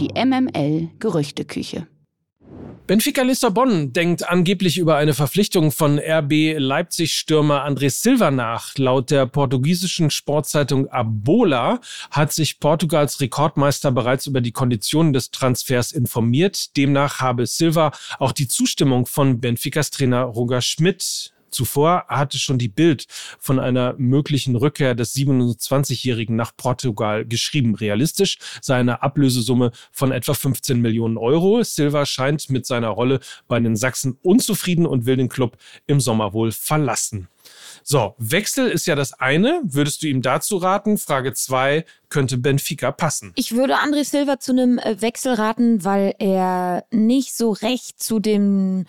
Die 0.00 0.08
MML 0.08 0.90
Gerüchteküche. 0.98 1.86
Benfica 2.88 3.22
Lissabon 3.22 3.92
denkt 3.92 4.28
angeblich 4.28 4.76
über 4.76 4.96
eine 4.96 5.14
Verpflichtung 5.14 5.70
von 5.70 5.98
RB 5.98 6.58
Leipzig-Stürmer 6.58 7.64
André 7.64 7.90
Silva 7.90 8.32
nach. 8.32 8.76
Laut 8.76 9.12
der 9.12 9.26
portugiesischen 9.26 10.10
Sportzeitung 10.10 10.88
Abola 10.88 11.80
hat 12.10 12.32
sich 12.32 12.58
Portugals 12.58 13.20
Rekordmeister 13.20 13.92
bereits 13.92 14.26
über 14.26 14.40
die 14.40 14.52
Konditionen 14.52 15.12
des 15.12 15.30
Transfers 15.30 15.92
informiert. 15.92 16.76
Demnach 16.76 17.20
habe 17.20 17.46
Silva 17.46 17.92
auch 18.18 18.32
die 18.32 18.48
Zustimmung 18.48 19.06
von 19.06 19.40
Benficas 19.40 19.90
Trainer 19.90 20.24
Roger 20.24 20.60
Schmidt 20.60 21.33
Zuvor 21.54 22.04
hatte 22.08 22.38
schon 22.38 22.58
die 22.58 22.68
Bild 22.68 23.06
von 23.38 23.58
einer 23.58 23.94
möglichen 23.96 24.56
Rückkehr 24.56 24.94
des 24.94 25.14
27-Jährigen 25.14 26.36
nach 26.36 26.56
Portugal 26.56 27.24
geschrieben. 27.24 27.74
Realistisch 27.74 28.38
sei 28.60 28.76
eine 28.76 29.02
Ablösesumme 29.02 29.70
von 29.92 30.12
etwa 30.12 30.34
15 30.34 30.80
Millionen 30.80 31.16
Euro. 31.16 31.62
Silva 31.62 32.04
scheint 32.04 32.50
mit 32.50 32.66
seiner 32.66 32.88
Rolle 32.88 33.20
bei 33.48 33.58
den 33.60 33.76
Sachsen 33.76 34.18
unzufrieden 34.22 34.86
und 34.86 35.06
will 35.06 35.16
den 35.16 35.28
Club 35.28 35.56
im 35.86 36.00
Sommer 36.00 36.32
wohl 36.32 36.52
verlassen. 36.52 37.28
So, 37.82 38.14
Wechsel 38.18 38.70
ist 38.70 38.86
ja 38.86 38.94
das 38.94 39.12
eine. 39.12 39.60
Würdest 39.64 40.02
du 40.02 40.06
ihm 40.06 40.22
dazu 40.22 40.56
raten? 40.56 40.96
Frage 40.98 41.34
zwei, 41.34 41.84
könnte 42.08 42.38
Benfica 42.38 42.92
passen? 42.92 43.32
Ich 43.34 43.52
würde 43.52 43.76
André 43.76 44.04
Silva 44.04 44.38
zu 44.38 44.52
einem 44.52 44.78
äh, 44.78 45.00
Wechsel 45.00 45.34
raten, 45.34 45.84
weil 45.84 46.14
er 46.18 46.84
nicht 46.90 47.36
so 47.36 47.52
recht 47.52 48.02
zu 48.02 48.20
dem 48.20 48.86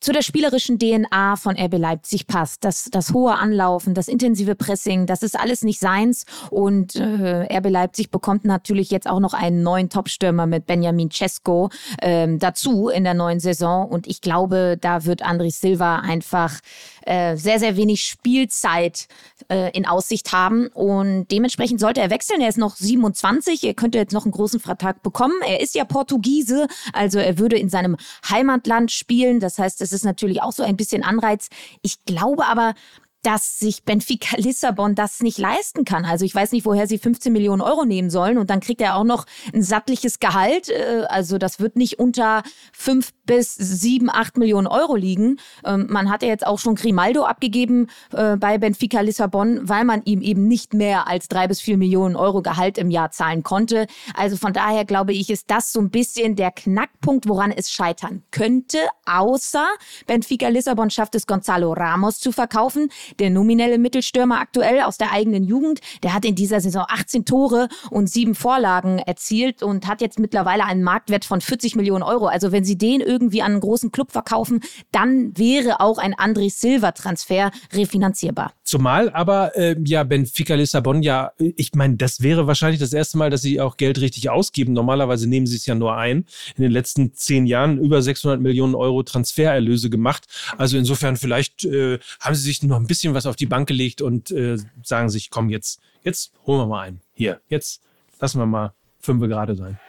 zu 0.00 0.12
der 0.12 0.22
spielerischen 0.22 0.78
DNA 0.78 1.36
von 1.36 1.56
RB 1.58 1.78
Leipzig 1.78 2.26
passt. 2.26 2.64
Das, 2.64 2.88
das 2.90 3.12
hohe 3.12 3.34
Anlaufen, 3.34 3.94
das 3.94 4.08
intensive 4.08 4.54
Pressing, 4.54 5.06
das 5.06 5.22
ist 5.22 5.38
alles 5.38 5.62
nicht 5.62 5.78
seins. 5.78 6.24
Und 6.50 6.96
äh, 6.96 7.46
RB 7.58 7.68
Leipzig 7.68 8.10
bekommt 8.10 8.44
natürlich 8.44 8.90
jetzt 8.90 9.08
auch 9.08 9.20
noch 9.20 9.34
einen 9.34 9.62
neuen 9.62 9.90
Topstürmer 9.90 10.46
mit 10.46 10.66
Benjamin 10.66 11.10
Cesco 11.10 11.68
ähm, 12.00 12.38
dazu 12.38 12.88
in 12.88 13.04
der 13.04 13.14
neuen 13.14 13.40
Saison. 13.40 13.88
Und 13.88 14.06
ich 14.06 14.20
glaube, 14.22 14.78
da 14.80 15.04
wird 15.04 15.24
André 15.24 15.50
Silva 15.50 15.96
einfach 15.96 16.60
äh, 17.02 17.36
sehr, 17.36 17.58
sehr 17.58 17.76
wenig 17.76 18.04
Spielzeit 18.04 19.06
äh, 19.48 19.70
in 19.76 19.86
Aussicht 19.86 20.32
haben. 20.32 20.68
Und 20.68 21.28
dementsprechend 21.30 21.80
sollte 21.80 22.00
er 22.00 22.10
wechseln. 22.10 22.40
Er 22.40 22.48
ist 22.48 22.58
noch 22.58 22.76
27. 22.76 23.64
Er 23.64 23.74
könnte 23.74 23.98
jetzt 23.98 24.12
noch 24.12 24.24
einen 24.24 24.32
großen 24.32 24.60
Vertrag 24.60 25.02
bekommen. 25.02 25.34
Er 25.46 25.60
ist 25.60 25.74
ja 25.74 25.84
Portugiese, 25.84 26.68
also 26.92 27.18
er 27.18 27.38
würde 27.38 27.58
in 27.58 27.68
seinem 27.68 27.96
Heimatland 28.28 28.90
spielen. 28.92 29.40
Das 29.40 29.58
heißt, 29.58 29.80
es 29.80 29.89
ist 29.92 30.04
natürlich 30.04 30.42
auch 30.42 30.52
so 30.52 30.62
ein 30.62 30.76
bisschen 30.76 31.02
Anreiz. 31.02 31.48
Ich 31.82 32.04
glaube 32.04 32.46
aber, 32.46 32.74
dass 33.22 33.58
sich 33.58 33.84
Benfica 33.84 34.36
Lissabon 34.38 34.94
das 34.94 35.20
nicht 35.20 35.38
leisten 35.38 35.84
kann. 35.84 36.04
Also 36.04 36.24
ich 36.24 36.34
weiß 36.34 36.52
nicht, 36.52 36.64
woher 36.66 36.86
sie 36.86 36.98
15 36.98 37.32
Millionen 37.32 37.60
Euro 37.60 37.84
nehmen 37.84 38.10
sollen 38.10 38.38
und 38.38 38.50
dann 38.50 38.60
kriegt 38.60 38.80
er 38.80 38.96
auch 38.96 39.04
noch 39.04 39.26
ein 39.52 39.62
sattliches 39.62 40.20
Gehalt. 40.20 40.68
Äh, 40.68 41.04
also 41.08 41.38
das 41.38 41.60
wird 41.60 41.76
nicht 41.76 41.98
unter 41.98 42.42
5 42.72 43.10
bis 43.26 43.54
7, 43.54 44.10
8 44.10 44.38
Millionen 44.38 44.66
Euro 44.66 44.96
liegen. 44.96 45.38
Ähm, 45.64 45.86
man 45.90 46.10
hat 46.10 46.22
ja 46.22 46.28
jetzt 46.28 46.46
auch 46.46 46.58
schon 46.58 46.74
Grimaldo 46.74 47.24
abgegeben 47.24 47.88
äh, 48.12 48.36
bei 48.36 48.58
Benfica 48.58 49.00
Lissabon, 49.00 49.68
weil 49.68 49.84
man 49.84 50.02
ihm 50.04 50.20
eben 50.20 50.48
nicht 50.48 50.74
mehr 50.74 51.06
als 51.06 51.28
3 51.28 51.48
bis 51.48 51.60
4 51.60 51.76
Millionen 51.76 52.16
Euro 52.16 52.42
Gehalt 52.42 52.78
im 52.78 52.90
Jahr 52.90 53.10
zahlen 53.10 53.42
konnte. 53.42 53.86
Also 54.14 54.36
von 54.36 54.52
daher 54.52 54.84
glaube 54.84 55.12
ich, 55.12 55.30
ist 55.30 55.50
das 55.50 55.72
so 55.72 55.80
ein 55.80 55.90
bisschen 55.90 56.36
der 56.36 56.50
Knackpunkt, 56.50 57.28
woran 57.28 57.52
es 57.52 57.70
scheitern 57.70 58.22
könnte, 58.30 58.78
außer 59.06 59.66
Benfica 60.06 60.48
Lissabon 60.48 60.90
schafft 60.90 61.14
es, 61.14 61.26
Gonzalo 61.26 61.72
Ramos 61.72 62.18
zu 62.18 62.32
verkaufen 62.32 62.90
der 63.18 63.30
nominelle 63.30 63.78
Mittelstürmer 63.78 64.40
aktuell 64.40 64.80
aus 64.82 64.98
der 64.98 65.12
eigenen 65.12 65.44
Jugend. 65.44 65.80
Der 66.02 66.14
hat 66.14 66.24
in 66.24 66.34
dieser 66.34 66.60
Saison 66.60 66.84
18 66.88 67.24
Tore 67.24 67.68
und 67.90 68.10
sieben 68.10 68.34
Vorlagen 68.34 68.98
erzielt 68.98 69.62
und 69.62 69.86
hat 69.86 70.00
jetzt 70.00 70.18
mittlerweile 70.18 70.64
einen 70.64 70.82
Marktwert 70.82 71.24
von 71.24 71.40
40 71.40 71.76
Millionen 71.76 72.02
Euro. 72.02 72.26
Also 72.26 72.52
wenn 72.52 72.64
sie 72.64 72.78
den 72.78 73.00
irgendwie 73.00 73.42
an 73.42 73.52
einen 73.52 73.60
großen 73.60 73.92
Club 73.92 74.12
verkaufen, 74.12 74.60
dann 74.92 75.36
wäre 75.36 75.80
auch 75.80 75.98
ein 75.98 76.14
André 76.14 76.50
Silva-Transfer 76.50 77.50
refinanzierbar. 77.72 78.52
Zumal 78.70 79.10
aber 79.10 79.56
äh, 79.56 79.74
ja 79.84 80.04
Benfica 80.04 80.54
Lissabon 80.54 81.02
ja, 81.02 81.32
ich 81.38 81.74
meine, 81.74 81.96
das 81.96 82.22
wäre 82.22 82.46
wahrscheinlich 82.46 82.78
das 82.78 82.92
erste 82.92 83.18
Mal, 83.18 83.28
dass 83.28 83.42
sie 83.42 83.60
auch 83.60 83.76
Geld 83.76 84.00
richtig 84.00 84.30
ausgeben. 84.30 84.74
Normalerweise 84.74 85.28
nehmen 85.28 85.48
sie 85.48 85.56
es 85.56 85.66
ja 85.66 85.74
nur 85.74 85.96
ein. 85.96 86.24
In 86.54 86.62
den 86.62 86.70
letzten 86.70 87.12
zehn 87.12 87.46
Jahren 87.46 87.78
über 87.78 88.00
600 88.00 88.40
Millionen 88.40 88.76
Euro 88.76 89.02
Transfererlöse 89.02 89.90
gemacht. 89.90 90.28
Also 90.56 90.78
insofern 90.78 91.16
vielleicht 91.16 91.64
äh, 91.64 91.98
haben 92.20 92.36
sie 92.36 92.42
sich 92.42 92.62
noch 92.62 92.76
ein 92.76 92.86
bisschen 92.86 93.12
was 93.12 93.26
auf 93.26 93.34
die 93.34 93.46
Bank 93.46 93.66
gelegt 93.66 94.02
und 94.02 94.30
äh, 94.30 94.56
sagen 94.84 95.10
sich, 95.10 95.30
komm, 95.30 95.50
jetzt, 95.50 95.80
jetzt 96.04 96.30
holen 96.46 96.60
wir 96.60 96.66
mal 96.68 96.82
einen. 96.82 97.00
Hier, 97.14 97.40
jetzt 97.48 97.82
lassen 98.20 98.38
wir 98.38 98.46
mal 98.46 98.72
fünf 99.00 99.20
gerade 99.22 99.56
sein. 99.56 99.80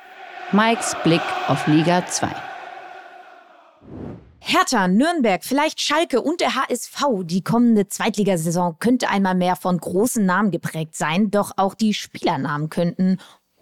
Mikes 0.53 0.95
Blick 1.03 1.21
auf 1.47 1.67
Liga 1.67 2.03
2. 2.07 2.29
Hertha, 4.43 4.87
Nürnberg, 4.87 5.43
vielleicht 5.43 5.79
Schalke 5.81 6.19
und 6.19 6.41
der 6.41 6.55
HSV. 6.55 7.03
Die 7.25 7.43
kommende 7.43 7.87
Zweitligasaison 7.87 8.77
könnte 8.79 9.07
einmal 9.07 9.35
mehr 9.35 9.55
von 9.55 9.77
großen 9.77 10.25
Namen 10.25 10.49
geprägt 10.49 10.95
sein, 10.95 11.29
doch 11.29 11.51
auch 11.57 11.75
die 11.75 11.93
Spielernamen 11.93 12.69
könnten 12.69 13.19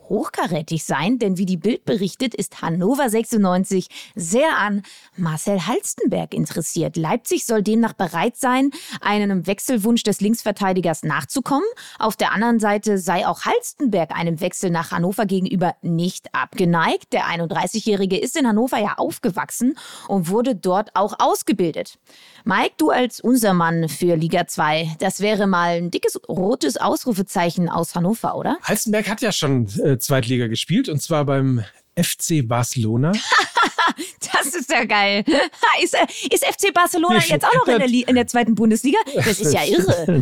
hochkarätig 0.10 0.84
sein, 0.84 1.20
denn 1.20 1.38
wie 1.38 1.46
die 1.46 1.58
Bild 1.58 1.86
berichtet, 1.86 2.36
ist 2.36 2.62
Hannover 2.62 3.10
96 3.10 3.88
sehr 4.16 4.58
an 4.58 4.82
Marcel 5.16 5.68
Halstenberg 5.68 6.34
interessiert. 6.34 6.98
Leipzig 6.98 7.46
soll 7.46 7.62
demnach 7.62 7.94
bereit 7.94 8.36
sein, 8.38 8.72
einem 9.02 9.48
Wechselwunsch 9.48 10.04
des 10.04 10.22
Linksverteidigers 10.22 11.04
nachzukommen. 11.04 11.68
Auf 12.00 12.16
der 12.16 12.32
anderen 12.32 12.60
Seite 12.60 12.98
sei 12.98 13.28
auch 13.28 13.46
Halstenberg 13.46 14.16
einem 14.16 14.42
Wechsel 14.42 14.72
nach 14.72 14.92
Hannover 14.92 15.26
gegenüber 15.26 15.76
nicht 15.82 16.34
abgeneigt. 16.34 17.14
Der 17.14 17.26
31-Jährige 17.26 18.18
ist 18.18 18.36
in 18.36 18.48
Hannover 18.48 18.80
ja 18.80 18.96
aufgewachsen 18.98 19.78
und 20.08 20.30
wurde 20.30 20.56
dort 20.56 20.96
auch 20.96 21.16
ausgebildet. 21.20 22.00
Mike, 22.46 22.74
du 22.78 22.90
als 22.90 23.20
unser 23.20 23.54
Mann 23.54 23.90
für 23.90 24.16
Liga 24.16 24.48
2, 24.48 24.96
das 25.00 25.20
wäre 25.20 25.46
mal 25.46 25.78
ein 25.78 25.92
dickes 25.92 26.20
rotes 26.28 26.78
Ausrufezeichen 26.78 27.70
aus 27.70 27.96
Hannover, 27.96 28.36
oder? 28.36 28.58
Halstenberg 28.64 29.08
hat 29.10 29.22
ja 29.22 29.32
schon 29.32 29.68
äh, 29.80 29.99
Zweitliga 30.00 30.48
gespielt 30.48 30.90
und 30.90 31.02
zwar 31.02 31.26
beim 31.26 31.64
FC 31.96 32.48
Barcelona. 32.48 33.12
das 34.34 34.56
ist 34.56 34.72
ja 34.72 34.86
geil. 34.86 35.24
Ist, 35.84 35.94
äh, 35.94 36.06
ist 36.34 36.46
FC 36.46 36.74
Barcelona 36.74 37.20
jetzt 37.28 37.46
auch 37.46 37.54
noch 37.54 37.68
in 37.68 37.80
der, 37.80 38.10
in 38.10 38.16
der, 38.16 38.28
zweiten 38.28 38.54
Bundesliga? 38.54 38.98
Das 39.16 39.40
ist 39.40 39.54
ja 39.54 39.64
irre. 39.64 40.22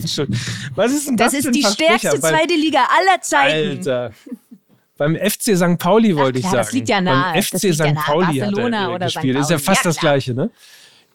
Was 0.75 0.91
ist 0.91 1.07
denn 1.07 1.17
das? 1.17 1.31
Das 1.31 1.45
ist 1.45 1.55
die 1.55 1.63
stärkste 1.63 2.19
zweite 2.19 2.53
Liga 2.53 2.81
aller 2.81 3.21
Zeiten. 3.21 3.77
Alter. 3.77 4.11
Beim 4.97 5.15
FC 5.15 5.57
St. 5.57 5.77
Pauli 5.77 6.15
wollte 6.15 6.39
Ach, 6.39 6.45
ich 6.45 6.45
sagen. 6.45 6.57
Das 6.57 6.71
liegt 6.73 6.89
ja 6.89 7.01
nahe. 7.01 7.33
Beim 7.33 7.41
FC 7.41 7.73
St. 7.73 7.95
Pauli 7.95 8.39
Barcelona 8.39 8.81
hat 8.81 8.89
er, 8.89 8.95
äh, 8.95 9.05
gespielt. 9.05 9.37
Ist 9.37 9.49
ja 9.49 9.57
fast 9.57 9.83
ja, 9.83 9.89
das 9.89 9.97
Gleiche, 9.97 10.33
ne? 10.33 10.51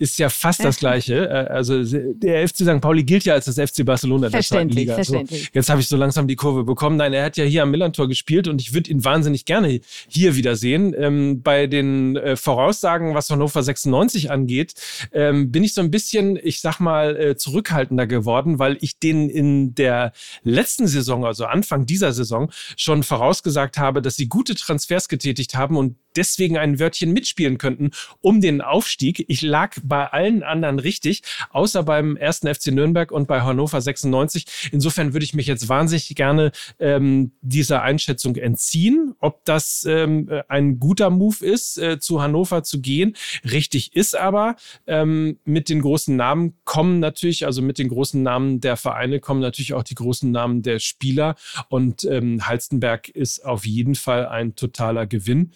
Ist 0.02 0.18
ja 0.18 0.28
fast 0.28 0.64
das 0.64 0.78
Gleiche. 0.78 1.28
Äh, 1.28 1.46
also 1.48 1.82
der 1.84 2.46
FC 2.46 2.56
St. 2.56 2.80
Pauli 2.80 3.04
gilt 3.04 3.24
ja 3.24 3.34
als 3.34 3.44
das 3.44 3.54
FC 3.54 3.84
Barcelona 3.84 4.28
der 4.28 4.42
zweiten 4.42 4.70
Liga. 4.70 4.94
Verständlich. 4.96 5.44
So, 5.44 5.48
jetzt 5.52 5.70
habe 5.70 5.80
ich 5.80 5.86
so 5.86 5.96
langsam 5.96 6.26
die 6.26 6.34
Kurve 6.34 6.64
bekommen. 6.64 6.96
Nein, 6.96 7.12
er 7.12 7.24
hat 7.24 7.36
ja 7.36 7.44
hier 7.44 7.62
am 7.62 7.70
Millantor 7.70 8.08
gespielt 8.08 8.48
und 8.48 8.60
ich 8.60 8.74
würde 8.74 8.90
ihn 8.90 9.04
wahnsinnig 9.04 9.44
gerne 9.44 9.80
hier 10.08 10.34
wieder 10.34 10.56
sehen. 10.56 10.92
Ähm, 10.98 11.42
bei 11.42 11.68
den 11.68 12.16
äh, 12.16 12.34
Voraussagen, 12.34 13.14
was 13.14 13.30
Hannover 13.30 13.62
96 13.62 14.32
angeht, 14.32 14.74
ähm, 15.12 15.52
bin 15.52 15.62
ich 15.62 15.72
so 15.72 15.80
ein 15.80 15.92
bisschen, 15.92 16.36
ich 16.42 16.60
sag 16.60 16.80
mal, 16.80 17.16
äh, 17.16 17.36
zurückhaltender 17.36 18.08
geworden, 18.08 18.58
weil 18.58 18.78
ich 18.80 18.98
den 18.98 19.30
in 19.30 19.76
der 19.76 20.12
letzten 20.42 20.88
Saison, 20.88 21.24
also 21.24 21.44
Anfang 21.44 21.86
dieser 21.86 22.12
Saison, 22.12 22.50
schon 22.76 23.04
vorausgesagt 23.04 23.78
habe, 23.78 24.02
dass 24.02 24.16
sie 24.16 24.26
gute 24.28 24.56
Transfers 24.56 25.08
getätigt 25.08 25.54
haben 25.54 25.76
und 25.76 25.96
deswegen 26.16 26.57
ein 26.57 26.79
Wörtchen 26.79 27.12
mitspielen 27.12 27.59
könnten 27.59 27.90
um 28.20 28.40
den 28.40 28.61
Aufstieg. 28.61 29.25
Ich 29.29 29.42
lag 29.42 29.77
bei 29.83 30.07
allen 30.07 30.42
anderen 30.42 30.79
richtig, 30.79 31.22
außer 31.51 31.83
beim 31.83 32.16
ersten 32.16 32.53
FC 32.53 32.68
Nürnberg 32.68 33.12
und 33.12 33.27
bei 33.29 33.42
Hannover 33.42 33.81
96. 33.81 34.70
Insofern 34.72 35.12
würde 35.12 35.25
ich 35.25 35.35
mich 35.35 35.46
jetzt 35.46 35.68
wahnsinnig 35.68 36.14
gerne 36.14 36.53
ähm, 36.79 37.33
dieser 37.40 37.83
Einschätzung 37.83 38.37
entziehen, 38.37 39.14
ob 39.18 39.44
das 39.44 39.85
ähm, 39.88 40.29
ein 40.48 40.79
guter 40.79 41.11
Move 41.11 41.44
ist, 41.44 41.79
äh, 41.79 41.98
zu 41.98 42.22
Hannover 42.22 42.62
zu 42.62 42.81
gehen. 42.81 43.16
Richtig 43.44 43.94
ist 43.94 44.16
aber, 44.16 44.57
ähm, 44.87 45.38
mit 45.44 45.68
den 45.68 45.81
großen 45.81 46.14
Namen 46.16 46.55
kommen 46.64 47.01
natürlich, 47.01 47.46
also 47.46 47.62
mit 47.62 47.79
den 47.79 47.88
großen 47.88 48.22
Namen 48.22 48.61
der 48.61 48.77
Vereine 48.77 49.20
kommen 49.20 49.40
natürlich 49.40 49.75
auch 49.75 49.83
die 49.83 49.94
großen 49.94 50.31
Namen 50.31 50.62
der 50.62 50.79
Spieler 50.79 51.37
und 51.68 52.05
ähm, 52.05 52.46
Halstenberg 52.46 53.09
ist 53.09 53.44
auf 53.44 53.66
jeden 53.66 53.94
Fall 53.94 54.27
ein 54.27 54.55
totaler 54.55 55.07
Gewinn 55.07 55.53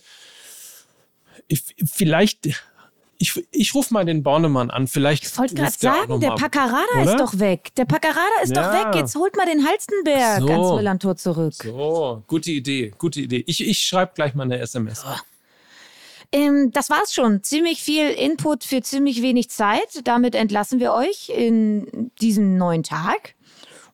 ich, 1.49 1.75
vielleicht, 1.85 2.47
ich, 3.19 3.47
ich 3.51 3.75
rufe 3.75 3.93
mal 3.95 4.05
den 4.05 4.23
Bornemann 4.23 4.71
an. 4.71 4.87
Vielleicht. 4.87 5.25
Ich 5.25 5.39
wollte 5.39 5.55
gerade 5.55 5.73
sagen, 5.73 6.21
der 6.21 6.31
Paccarada 6.31 7.03
ist 7.03 7.19
doch 7.19 7.39
weg. 7.39 7.75
Der 7.77 7.85
Paccarada 7.85 8.43
ist 8.43 8.55
ja. 8.55 8.63
doch 8.63 8.73
weg. 8.73 8.95
Jetzt 8.95 9.15
holt 9.17 9.37
mal 9.37 9.47
den 9.47 9.67
Halstenberg 9.67 10.41
so. 10.41 10.49
ans 10.49 10.77
Millantor 10.77 11.17
zurück. 11.17 11.55
So, 11.55 12.23
gute 12.27 12.51
Idee, 12.51 12.93
gute 12.99 13.21
Idee. 13.21 13.45
Ich, 13.47 13.67
ich 13.67 13.79
schreibe 13.79 14.13
gleich 14.15 14.35
mal 14.35 14.45
eine 14.45 14.59
SMS. 14.59 15.05
Oh. 15.07 15.17
Ähm, 16.33 16.71
das 16.73 16.91
war's 16.91 17.15
schon. 17.15 17.43
Ziemlich 17.43 17.83
viel 17.83 18.11
Input 18.11 18.65
für 18.65 18.83
ziemlich 18.83 19.23
wenig 19.23 19.49
Zeit. 19.51 20.01
Damit 20.05 20.35
entlassen 20.35 20.81
wir 20.81 20.93
euch 20.93 21.31
in 21.31 22.11
diesen 22.21 22.59
neuen 22.59 22.83
Tag 22.83 23.35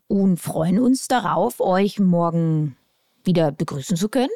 und 0.08 0.38
freuen 0.38 0.78
uns 0.78 1.08
darauf, 1.08 1.60
euch 1.60 1.98
morgen 1.98 2.76
wieder 3.24 3.52
begrüßen 3.52 3.96
zu 3.96 4.08
können. 4.08 4.30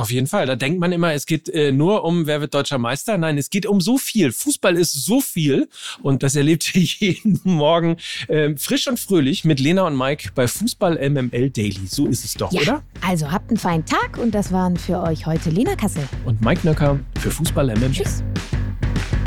Auf 0.00 0.10
jeden 0.10 0.26
Fall. 0.26 0.46
Da 0.46 0.56
denkt 0.56 0.80
man 0.80 0.92
immer, 0.92 1.12
es 1.12 1.26
geht 1.26 1.48
äh, 1.48 1.72
nur 1.72 2.04
um, 2.04 2.26
wer 2.26 2.40
wird 2.40 2.54
deutscher 2.54 2.78
Meister. 2.78 3.18
Nein, 3.18 3.38
es 3.38 3.50
geht 3.50 3.66
um 3.66 3.80
so 3.80 3.98
viel. 3.98 4.32
Fußball 4.32 4.76
ist 4.76 4.92
so 4.92 5.20
viel. 5.20 5.68
Und 6.02 6.22
das 6.22 6.36
erlebt 6.36 6.74
ihr 6.74 6.82
jeden 6.98 7.40
Morgen 7.44 7.96
äh, 8.28 8.56
frisch 8.56 8.88
und 8.88 8.98
fröhlich 8.98 9.44
mit 9.44 9.60
Lena 9.60 9.82
und 9.82 9.96
Mike 9.96 10.30
bei 10.34 10.48
Fußball 10.48 10.96
MML 11.10 11.50
Daily. 11.50 11.86
So 11.86 12.06
ist 12.06 12.24
es 12.24 12.34
doch, 12.34 12.52
ja. 12.52 12.62
oder? 12.62 12.82
Also 13.06 13.30
habt 13.30 13.50
einen 13.50 13.58
feinen 13.58 13.84
Tag 13.84 14.18
und 14.18 14.34
das 14.34 14.52
waren 14.52 14.76
für 14.76 15.00
euch 15.02 15.26
heute 15.26 15.50
Lena 15.50 15.76
Kassel. 15.76 16.08
Und 16.24 16.40
Mike 16.40 16.66
Nöcker 16.66 16.98
für 17.18 17.30
Fußball 17.30 17.66
MML. 17.76 17.92
Tschüss. 17.92 18.22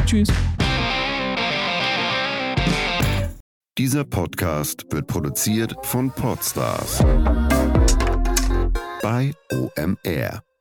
Tschüss. 0.06 0.30
Dieser 3.78 4.04
Podcast 4.04 4.86
wird 4.92 5.08
produziert 5.08 5.76
von 5.82 6.12
Podstars 6.12 7.04
bei 9.02 9.34
OMR. 9.52 10.53